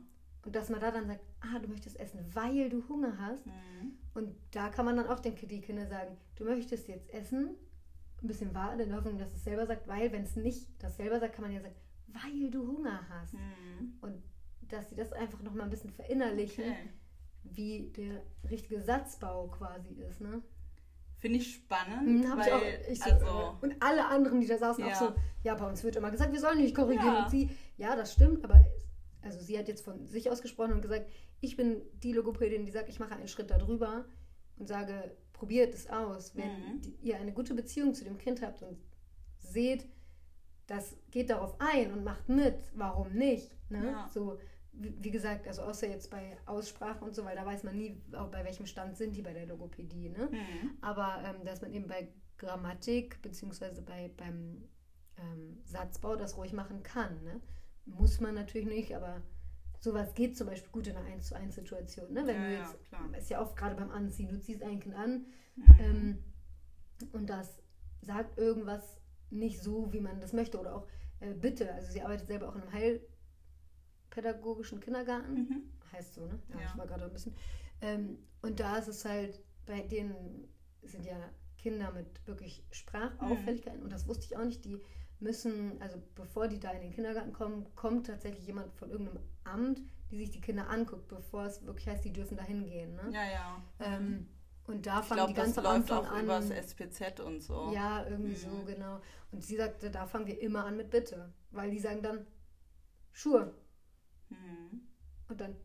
Und 0.45 0.57
dass 0.57 0.71
man 0.71 0.81
da 0.81 0.91
dann 0.91 1.07
sagt, 1.07 1.21
ah, 1.41 1.59
du 1.61 1.69
möchtest 1.69 2.01
essen, 2.01 2.19
weil 2.33 2.69
du 2.69 2.89
Hunger 2.89 3.17
hast. 3.19 3.47
Mhm. 3.47 3.99
Und 4.15 4.35
da 4.51 4.71
kann 4.71 4.87
man 4.87 4.97
dann 4.97 5.07
auch 5.07 5.21
den, 5.21 5.37
die 5.37 5.61
Kinder 5.61 5.87
sagen, 5.87 6.17
du 6.37 6.45
möchtest 6.45 6.89
jetzt 6.89 7.13
essen, 7.13 7.55
ein 8.23 8.27
bisschen 8.27 8.55
warten 8.55 8.81
in 8.81 8.89
der 8.89 8.99
Hoffnung, 8.99 9.19
dass 9.19 9.33
es 9.35 9.45
selber 9.45 9.67
sagt, 9.67 9.87
weil 9.87 10.11
wenn 10.13 10.25
es 10.25 10.35
nicht 10.35 10.69
das 10.83 10.97
selber 10.97 11.21
sagt, 11.21 11.35
kann 11.35 11.45
man 11.45 11.53
ja 11.53 11.61
sagen, 11.61 11.75
weil 12.09 12.51
du 12.51 12.67
Hunger 12.67 13.07
hast. 13.09 13.35
Mhm. 13.35 13.95
Und 14.01 14.23
dass 14.69 14.89
sie 14.89 14.97
das 14.97 15.13
einfach 15.13 15.43
noch 15.43 15.55
mal 15.55 15.65
ein 15.65 15.71
bisschen 15.71 15.91
verinnerlichen, 15.91 16.65
okay. 16.65 16.89
wie 17.45 17.93
der 17.97 18.23
richtige 18.51 18.81
Satzbau 18.81 19.49
quasi 19.49 19.93
ist, 19.95 20.21
ne? 20.21 20.43
Finde 21.23 21.39
ich 21.39 21.55
spannend. 21.55 22.25
Mhm, 22.25 22.37
weil, 22.37 22.47
ich 22.49 22.53
auch, 22.53 22.91
ich 22.91 22.99
so, 22.99 23.11
also, 23.11 23.57
und 23.61 23.77
alle 23.79 24.07
anderen, 24.07 24.41
die 24.41 24.49
da 24.49 24.59
saßen, 24.59 24.85
ja. 24.85 24.91
auch 24.91 24.97
so, 24.97 25.13
ja, 25.45 25.55
bei 25.55 25.69
uns 25.69 25.85
wird 25.85 25.95
immer 25.95 26.11
gesagt, 26.11 26.33
wir 26.33 26.41
sollen 26.41 26.59
nicht 26.59 26.75
korrigieren. 26.75 27.15
Ja. 27.15 27.23
Und 27.23 27.31
sie, 27.31 27.49
ja, 27.77 27.95
das 27.95 28.15
stimmt, 28.15 28.43
aber 28.43 28.67
also 29.23 29.39
sie 29.39 29.57
hat 29.57 29.69
jetzt 29.69 29.85
von 29.85 30.05
sich 30.09 30.29
ausgesprochen 30.29 30.73
und 30.73 30.83
gesagt, 30.83 31.09
ich 31.41 31.57
bin 31.57 31.81
die 32.03 32.13
Logopädin, 32.13 32.67
die 32.67 32.73
sagt, 32.73 32.89
ich 32.89 32.99
mache 32.99 33.15
einen 33.15 33.29
Schritt 33.29 33.53
darüber 33.53 34.05
und 34.57 34.67
sage, 34.67 35.17
probiert 35.33 35.73
es 35.75 35.89
aus. 35.89 36.35
Wenn 36.35 36.49
mhm. 36.49 36.81
ihr 37.01 37.17
eine 37.17 37.33
gute 37.33 37.55
Beziehung 37.55 37.95
zu 37.95 38.03
dem 38.03 38.19
Kind 38.19 38.43
habt 38.43 38.65
und 38.65 38.77
seht, 39.39 39.87
das 40.67 40.97
geht 41.13 41.31
darauf 41.31 41.55
ein 41.61 41.93
und 41.93 42.03
macht 42.03 42.29
mit, 42.29 42.57
warum 42.75 43.13
nicht? 43.13 43.55
Ne? 43.71 43.93
Ja. 43.93 44.11
So, 44.13 44.41
wie, 44.73 45.11
gesagt, 45.11 45.47
also 45.47 45.63
außer 45.63 45.89
jetzt 45.89 46.11
bei 46.11 46.37
Aussprache 46.47 47.05
und 47.05 47.15
so, 47.15 47.25
weil 47.25 47.37
da 47.37 47.45
weiß 47.45 47.63
man 47.63 47.77
nie, 47.77 48.01
bei 48.11 48.45
welchem 48.45 48.67
Stand 48.67 48.97
sind 48.97 49.15
die 49.15 49.23
bei 49.23 49.33
der 49.33 49.47
Logopädie. 49.47 50.09
Ne? 50.09 50.29
Mhm. 50.31 50.79
Aber 50.81 51.23
ähm, 51.25 51.45
dass 51.45 51.61
man 51.61 51.73
eben 51.73 51.87
bei 51.87 52.09
Grammatik 52.39 53.21
beziehungsweise 53.23 53.83
bei, 53.83 54.11
beim 54.17 54.69
ähm, 55.19 55.59
Satzbau 55.65 56.17
das 56.17 56.37
ruhig 56.37 56.53
machen 56.53 56.83
kann. 56.83 57.23
Ne? 57.23 57.41
Muss 57.85 58.21
man 58.21 58.35
natürlich 58.35 58.67
nicht, 58.67 58.97
aber 58.97 59.23
sowas 59.79 60.15
geht 60.15 60.37
zum 60.37 60.47
Beispiel 60.47 60.73
gut 60.73 60.87
in 60.87 60.97
einer 60.97 61.07
1 61.07 61.27
zu 61.27 61.37
1 61.37 61.55
Situation. 61.55 62.13
Ne? 62.13 62.27
Wenn 62.27 62.37
ja, 62.37 62.49
du 62.49 62.55
jetzt, 62.57 62.79
ja, 62.91 63.19
ist 63.19 63.31
ja 63.31 63.43
oft 63.43 63.57
gerade 63.57 63.75
beim 63.75 63.91
Anziehen, 63.91 64.31
du 64.31 64.41
ziehst 64.41 64.63
ein 64.63 64.81
Kind 64.81 64.95
an 64.95 65.27
mhm. 65.57 65.77
ähm, 65.79 66.19
und 67.13 67.29
das 67.29 67.63
sagt 68.01 68.39
irgendwas 68.39 69.01
nicht 69.31 69.61
so, 69.61 69.93
wie 69.93 70.01
man 70.01 70.21
das 70.21 70.33
möchte 70.33 70.59
oder 70.59 70.77
auch 70.77 70.87
äh, 71.21 71.35
bitte. 71.35 71.73
Also 71.73 71.93
sie 71.93 72.03
arbeitet 72.03 72.27
selber 72.27 72.49
auch 72.49 72.55
in 72.55 72.63
einem 72.63 72.73
heilpädagogischen 74.13 74.81
Kindergarten. 74.81 75.35
Mhm. 75.35 75.63
Heißt 75.93 76.15
so, 76.15 76.27
ne? 76.27 76.39
Ja, 76.49 76.61
ja. 76.61 76.67
ich 76.67 76.79
war 76.79 76.87
gerade 76.87 77.05
ein 77.05 77.13
bisschen. 77.13 77.35
Ähm, 77.81 78.19
und 78.43 78.61
da 78.61 78.79
ist 78.79 78.89
es 78.89 79.05
halt, 79.05 79.41
bei 79.67 79.81
denen 79.83 80.49
sind 80.83 81.05
ja 81.05 81.17
Kinder 81.59 81.93
mit 81.93 82.27
wirklich 82.27 82.65
Sprachauffälligkeiten 82.71 83.81
mhm. 83.81 83.85
und 83.85 83.93
das 83.93 84.09
wusste 84.09 84.27
ich 84.27 84.37
auch 84.37 84.45
nicht, 84.45 84.65
die 84.65 84.81
müssen, 85.21 85.81
also 85.81 86.03
bevor 86.15 86.49
die 86.49 86.59
da 86.59 86.71
in 86.71 86.83
den 86.83 86.93
Kindergarten 86.93 87.33
kommen, 87.33 87.67
kommt 87.77 88.07
tatsächlich 88.07 88.47
jemand 88.47 88.75
von 88.75 88.91
irgendeinem 88.91 89.21
Amt, 89.45 89.81
die 90.11 90.19
sich 90.19 90.31
die 90.31 90.41
Kinder 90.41 90.69
anguckt, 90.69 91.09
bevor 91.09 91.45
es 91.45 91.65
wirklich 91.65 91.87
heißt, 91.87 92.05
die 92.05 92.13
dürfen 92.13 92.37
da 92.37 92.43
hingehen. 92.43 92.97
Ne? 92.97 93.11
Ja, 93.13 93.31
ja. 93.31 93.63
Ähm, 93.79 94.29
und 94.67 94.87
da 94.87 95.03
fangen 95.03 95.29
die 95.29 95.35
ganz 95.35 95.59
am 95.59 95.67
Anfang 95.67 96.07
an. 96.07 96.25
Übers 96.25 96.51
SPZ 96.51 97.21
und 97.21 97.41
so. 97.41 97.73
Ja, 97.73 98.05
irgendwie 98.09 98.33
mhm. 98.33 98.37
so, 98.37 98.65
genau. 98.65 99.01
Und 99.31 99.45
sie 99.45 99.57
sagte, 99.57 99.91
da 99.91 100.07
fangen 100.07 100.27
wir 100.27 100.41
immer 100.41 100.65
an 100.65 100.77
mit 100.77 100.91
Bitte. 100.91 101.33
Weil 101.51 101.71
die 101.71 101.81
sagen 101.81 102.03
dann, 102.03 102.27
Schuhe. 103.13 103.55
Mhm. 104.33 104.81
Und 105.29 105.41
dann 105.41 105.57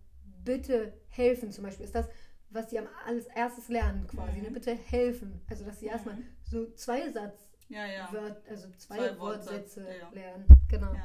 bitte 0.44 0.94
helfen 1.10 1.52
zum 1.52 1.64
Beispiel. 1.64 1.86
Ist 1.86 1.96
das, 1.96 2.08
was 2.50 2.68
die 2.68 2.80
am 2.80 2.88
als 3.06 3.26
erstes 3.28 3.68
lernen 3.70 4.08
quasi. 4.08 4.38
Ne? 4.38 4.38
Mhm. 4.38 4.44
Ne? 4.44 4.52
Bitte 4.52 4.76
helfen. 4.76 5.42
Also 5.50 5.66
dass 5.66 5.80
sie 5.80 5.88
erstmal 5.88 6.16
mhm. 6.16 6.26
so 6.44 6.72
zwei 6.74 7.12
Satz 7.12 7.48
ja, 7.70 7.86
ja. 7.86 8.12
Wört, 8.12 8.48
also 8.48 8.70
zwei, 8.78 8.98
zwei 8.98 9.20
Wortsätze 9.20 9.86
ja, 10.00 10.10
lernen. 10.10 10.46
Genau. 10.70 10.96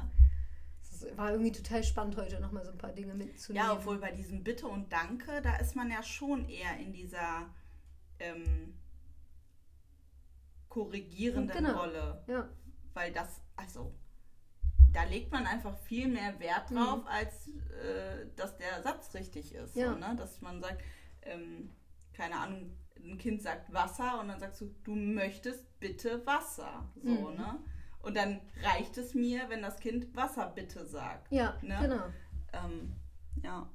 Das 0.81 1.17
war 1.17 1.33
irgendwie 1.33 1.51
total 1.51 1.83
spannend 1.83 2.17
heute 2.17 2.39
nochmal 2.41 2.65
so 2.65 2.71
ein 2.71 2.79
paar 2.79 2.93
Dinge 2.93 3.15
mitzunehmen. 3.15 3.67
Ja, 3.67 3.73
obwohl 3.73 3.99
bei 3.99 4.13
diesem 4.13 4.45
Bitte 4.45 4.69
und 4.69 4.93
Danke, 4.93 5.43
da 5.43 5.57
ist 5.57 5.75
man 5.75 5.91
ja 5.91 6.03
schon 6.03 6.49
eher 6.49 6.77
in 6.79 6.93
dieser 6.93 7.51
ähm, 8.21 8.75
korrigierenden 10.69 11.65
genau. 11.65 11.81
Rolle. 11.81 12.23
Ja. 12.29 12.49
Weil 12.95 13.13
das, 13.13 13.41
also, 13.57 13.93
da 14.93 15.05
legt 15.05 15.33
man 15.33 15.47
einfach 15.47 15.77
viel 15.79 16.09
mehr 16.09 16.39
Wert 16.41 16.71
mhm. 16.71 16.77
drauf, 16.77 17.01
mhm. 17.03 17.09
als 17.09 17.49
äh, 17.49 18.27
dass 18.37 18.57
der 18.57 18.83
Satz 18.83 19.15
richtig 19.15 19.55
ist. 19.55 19.77
Ja. 19.77 19.93
So, 19.93 19.99
ne? 19.99 20.15
Dass 20.17 20.41
man 20.41 20.61
sagt, 20.61 20.83
ähm, 21.23 21.71
keine 22.13 22.37
Ahnung, 22.37 22.77
ein 22.97 23.19
Kind 23.19 23.43
sagt 23.43 23.73
Wasser 23.73 24.21
und 24.21 24.29
dann 24.29 24.39
sagst 24.39 24.61
du, 24.61 24.75
du 24.85 24.95
möchtest 24.95 25.79
bitte 25.81 26.25
Wasser. 26.27 26.89
So, 27.03 27.11
mhm. 27.11 27.37
ne? 27.37 27.59
Und 28.01 28.17
dann 28.17 28.41
reicht 28.63 28.99
es 28.99 29.15
mir, 29.15 29.49
wenn 29.49 29.63
das 29.63 29.79
Kind 29.79 30.15
Wasser 30.17 30.49
bitte 30.55 30.85
sagt. 30.85 31.31
Ja, 31.33 31.57
ne? 31.63 31.79
genau. 31.81 32.05
Ähm, 32.53 32.93
ja. 33.43 33.71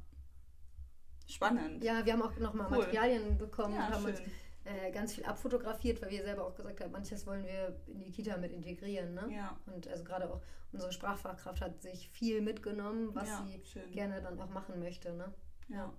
Spannend. 1.27 1.83
Ja, 1.83 2.05
wir 2.05 2.13
haben 2.13 2.21
auch 2.21 2.37
nochmal 2.37 2.67
cool. 2.71 2.77
Materialien 2.79 3.37
bekommen 3.37 3.75
ja, 3.75 3.87
und 3.87 3.93
haben 3.93 4.03
schön. 4.03 4.15
uns 4.15 4.21
äh, 4.67 4.91
ganz 4.91 5.13
viel 5.13 5.23
abfotografiert, 5.23 6.01
weil 6.01 6.09
wir 6.09 6.23
selber 6.23 6.45
auch 6.45 6.53
gesagt 6.53 6.81
haben, 6.81 6.91
manches 6.91 7.25
wollen 7.25 7.45
wir 7.45 7.79
in 7.87 8.01
die 8.01 8.11
Kita 8.11 8.35
mit 8.37 8.51
integrieren. 8.51 9.13
Ne? 9.13 9.29
Ja. 9.33 9.57
Und 9.65 9.87
also 9.87 10.03
gerade 10.03 10.29
auch 10.29 10.41
unsere 10.73 10.91
Sprachfachkraft 10.91 11.61
hat 11.61 11.81
sich 11.81 12.09
viel 12.09 12.41
mitgenommen, 12.41 13.15
was 13.15 13.29
ja, 13.29 13.45
sie 13.45 13.63
schön. 13.65 13.91
gerne 13.91 14.21
dann 14.21 14.39
auch 14.39 14.49
machen 14.49 14.79
möchte. 14.79 15.13
Ne? 15.13 15.33
Ja. 15.69 15.93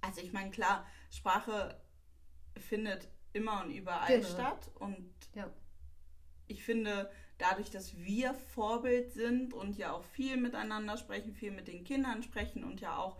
Also 0.00 0.20
ich 0.20 0.32
meine, 0.32 0.50
klar, 0.50 0.86
Sprache 1.10 1.76
findet 2.56 3.08
immer 3.32 3.64
und 3.64 3.72
überall 3.72 4.20
genau. 4.20 4.28
statt. 4.28 4.70
Und 4.78 5.12
ja. 5.34 5.50
ich 6.46 6.62
finde, 6.62 7.10
dadurch, 7.38 7.70
dass 7.70 7.96
wir 7.96 8.34
Vorbild 8.34 9.12
sind 9.12 9.52
und 9.52 9.76
ja 9.76 9.92
auch 9.92 10.04
viel 10.04 10.36
miteinander 10.36 10.96
sprechen, 10.96 11.34
viel 11.34 11.50
mit 11.50 11.66
den 11.66 11.82
Kindern 11.82 12.22
sprechen 12.22 12.62
und 12.62 12.80
ja 12.80 12.96
auch 12.96 13.18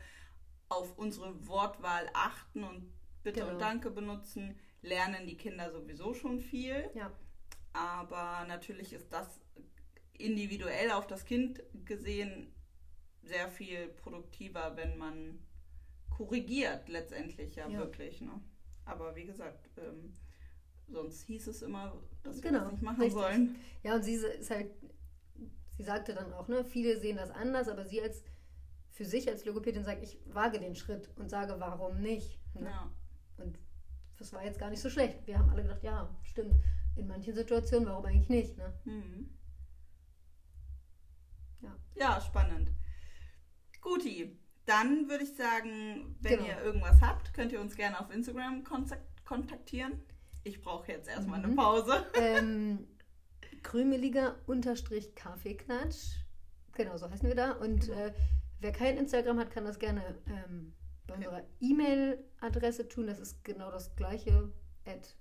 auf 0.68 0.96
unsere 0.96 1.48
Wortwahl 1.48 2.08
achten 2.14 2.62
und 2.62 2.92
Bitte 3.22 3.40
genau. 3.40 3.52
und 3.52 3.60
Danke 3.60 3.90
benutzen, 3.90 4.58
lernen 4.82 5.26
die 5.26 5.36
Kinder 5.36 5.70
sowieso 5.70 6.14
schon 6.14 6.40
viel. 6.40 6.90
Ja. 6.94 7.12
Aber 7.72 8.44
natürlich 8.46 8.92
ist 8.92 9.12
das 9.12 9.40
individuell 10.12 10.90
auf 10.90 11.06
das 11.06 11.24
Kind 11.24 11.62
gesehen 11.84 12.52
sehr 13.22 13.48
viel 13.48 13.88
produktiver, 13.88 14.76
wenn 14.76 14.98
man 14.98 15.38
korrigiert 16.10 16.88
letztendlich 16.88 17.54
ja, 17.54 17.68
ja. 17.68 17.78
wirklich. 17.78 18.20
Ne? 18.20 18.40
Aber 18.84 19.14
wie 19.16 19.24
gesagt, 19.24 19.70
ähm, 19.78 20.14
sonst 20.88 21.22
hieß 21.22 21.46
es 21.46 21.62
immer, 21.62 22.02
dass 22.22 22.42
wir 22.42 22.50
genau, 22.50 22.64
das 22.64 22.72
nicht 22.72 22.82
machen 22.82 23.00
richtig. 23.00 23.20
sollen. 23.20 23.56
Ja, 23.82 23.94
und 23.94 24.02
sie 24.02 24.14
ist 24.14 24.50
halt, 24.50 24.70
sie 25.70 25.82
sagte 25.82 26.14
dann 26.14 26.32
auch, 26.32 26.48
ne, 26.48 26.64
viele 26.64 26.98
sehen 26.98 27.16
das 27.16 27.30
anders, 27.30 27.68
aber 27.68 27.84
sie 27.84 28.02
als 28.02 28.22
für 28.90 29.04
sich 29.06 29.28
als 29.28 29.44
Logopädin 29.44 29.84
sagt, 29.84 30.02
ich 30.02 30.18
wage 30.26 30.60
den 30.60 30.74
Schritt 30.74 31.08
und 31.16 31.30
sage, 31.30 31.54
warum 31.58 32.00
nicht? 32.02 32.38
Ne? 32.54 32.68
Ja. 32.68 32.92
Und 33.38 33.58
das 34.22 34.32
war 34.32 34.44
jetzt 34.44 34.60
gar 34.60 34.70
nicht 34.70 34.80
so 34.80 34.88
schlecht. 34.88 35.26
Wir 35.26 35.36
haben 35.36 35.50
alle 35.50 35.62
gedacht, 35.62 35.82
ja, 35.82 36.08
stimmt. 36.22 36.54
In 36.94 37.08
manchen 37.08 37.34
Situationen, 37.34 37.88
warum 37.88 38.04
eigentlich 38.04 38.28
nicht? 38.28 38.56
Ne? 38.56 38.72
Mhm. 38.84 39.30
Ja. 41.60 41.76
ja, 41.96 42.20
spannend. 42.20 42.70
Guti, 43.80 44.38
dann 44.64 45.08
würde 45.08 45.24
ich 45.24 45.34
sagen, 45.34 46.16
wenn 46.20 46.36
genau. 46.36 46.46
ihr 46.46 46.62
irgendwas 46.62 47.00
habt, 47.00 47.34
könnt 47.34 47.50
ihr 47.50 47.60
uns 47.60 47.74
gerne 47.74 47.98
auf 47.98 48.12
Instagram 48.12 48.62
kontaktieren. 49.24 50.00
Ich 50.44 50.60
brauche 50.60 50.92
jetzt 50.92 51.08
erstmal 51.08 51.40
mhm. 51.40 51.44
eine 51.46 51.54
Pause. 51.56 52.06
Ähm, 52.14 52.86
Krümeliger 53.64 54.36
unterstrich 54.46 55.16
Kaffeeknatsch. 55.16 56.14
Genau, 56.74 56.96
so 56.96 57.10
heißen 57.10 57.26
wir 57.26 57.34
da. 57.34 57.52
Und 57.52 57.86
genau. 57.86 57.98
äh, 57.98 58.14
wer 58.60 58.72
kein 58.72 58.98
Instagram 58.98 59.40
hat, 59.40 59.50
kann 59.50 59.64
das 59.64 59.80
gerne 59.80 60.16
ähm, 60.28 60.74
bei 61.12 61.18
okay. 61.18 61.26
unserer 61.26 61.46
E-Mail-Adresse 61.60 62.88
tun. 62.88 63.06
Das 63.06 63.18
ist 63.18 63.44
genau 63.44 63.70
das 63.70 63.94
gleiche. 63.96 64.50
At, 64.84 65.14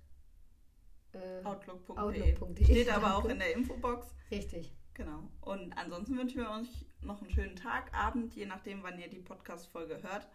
äh, 1.14 1.44
Outlook.de. 1.44 1.98
Outlook 1.98 2.58
Steht 2.64 2.90
aber 2.90 3.18
auch 3.18 3.26
in 3.26 3.40
der 3.40 3.54
Infobox. 3.54 4.16
Richtig. 4.32 4.74
Genau. 4.94 5.30
Und 5.42 5.74
ansonsten 5.78 6.18
wünschen 6.18 6.42
wir 6.42 6.50
euch 6.50 6.86
noch 7.02 7.22
einen 7.22 7.32
schönen 7.32 7.56
Tag, 7.56 7.94
Abend, 7.94 8.36
je 8.36 8.46
nachdem, 8.46 8.84
wann 8.84 9.00
ihr 9.00 9.10
die 9.10 9.20
Podcast-Folge 9.20 10.02
hört. 10.04 10.28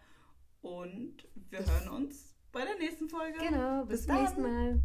Und 0.61 1.27
wir 1.49 1.59
hören 1.59 1.89
uns 1.89 2.35
bei 2.51 2.65
der 2.65 2.77
nächsten 2.77 3.07
Folge. 3.07 3.37
Genau, 3.39 3.85
bis, 3.85 3.99
bis 3.99 4.05
zum 4.07 4.15
nächsten 4.15 4.41
Mal. 4.41 4.81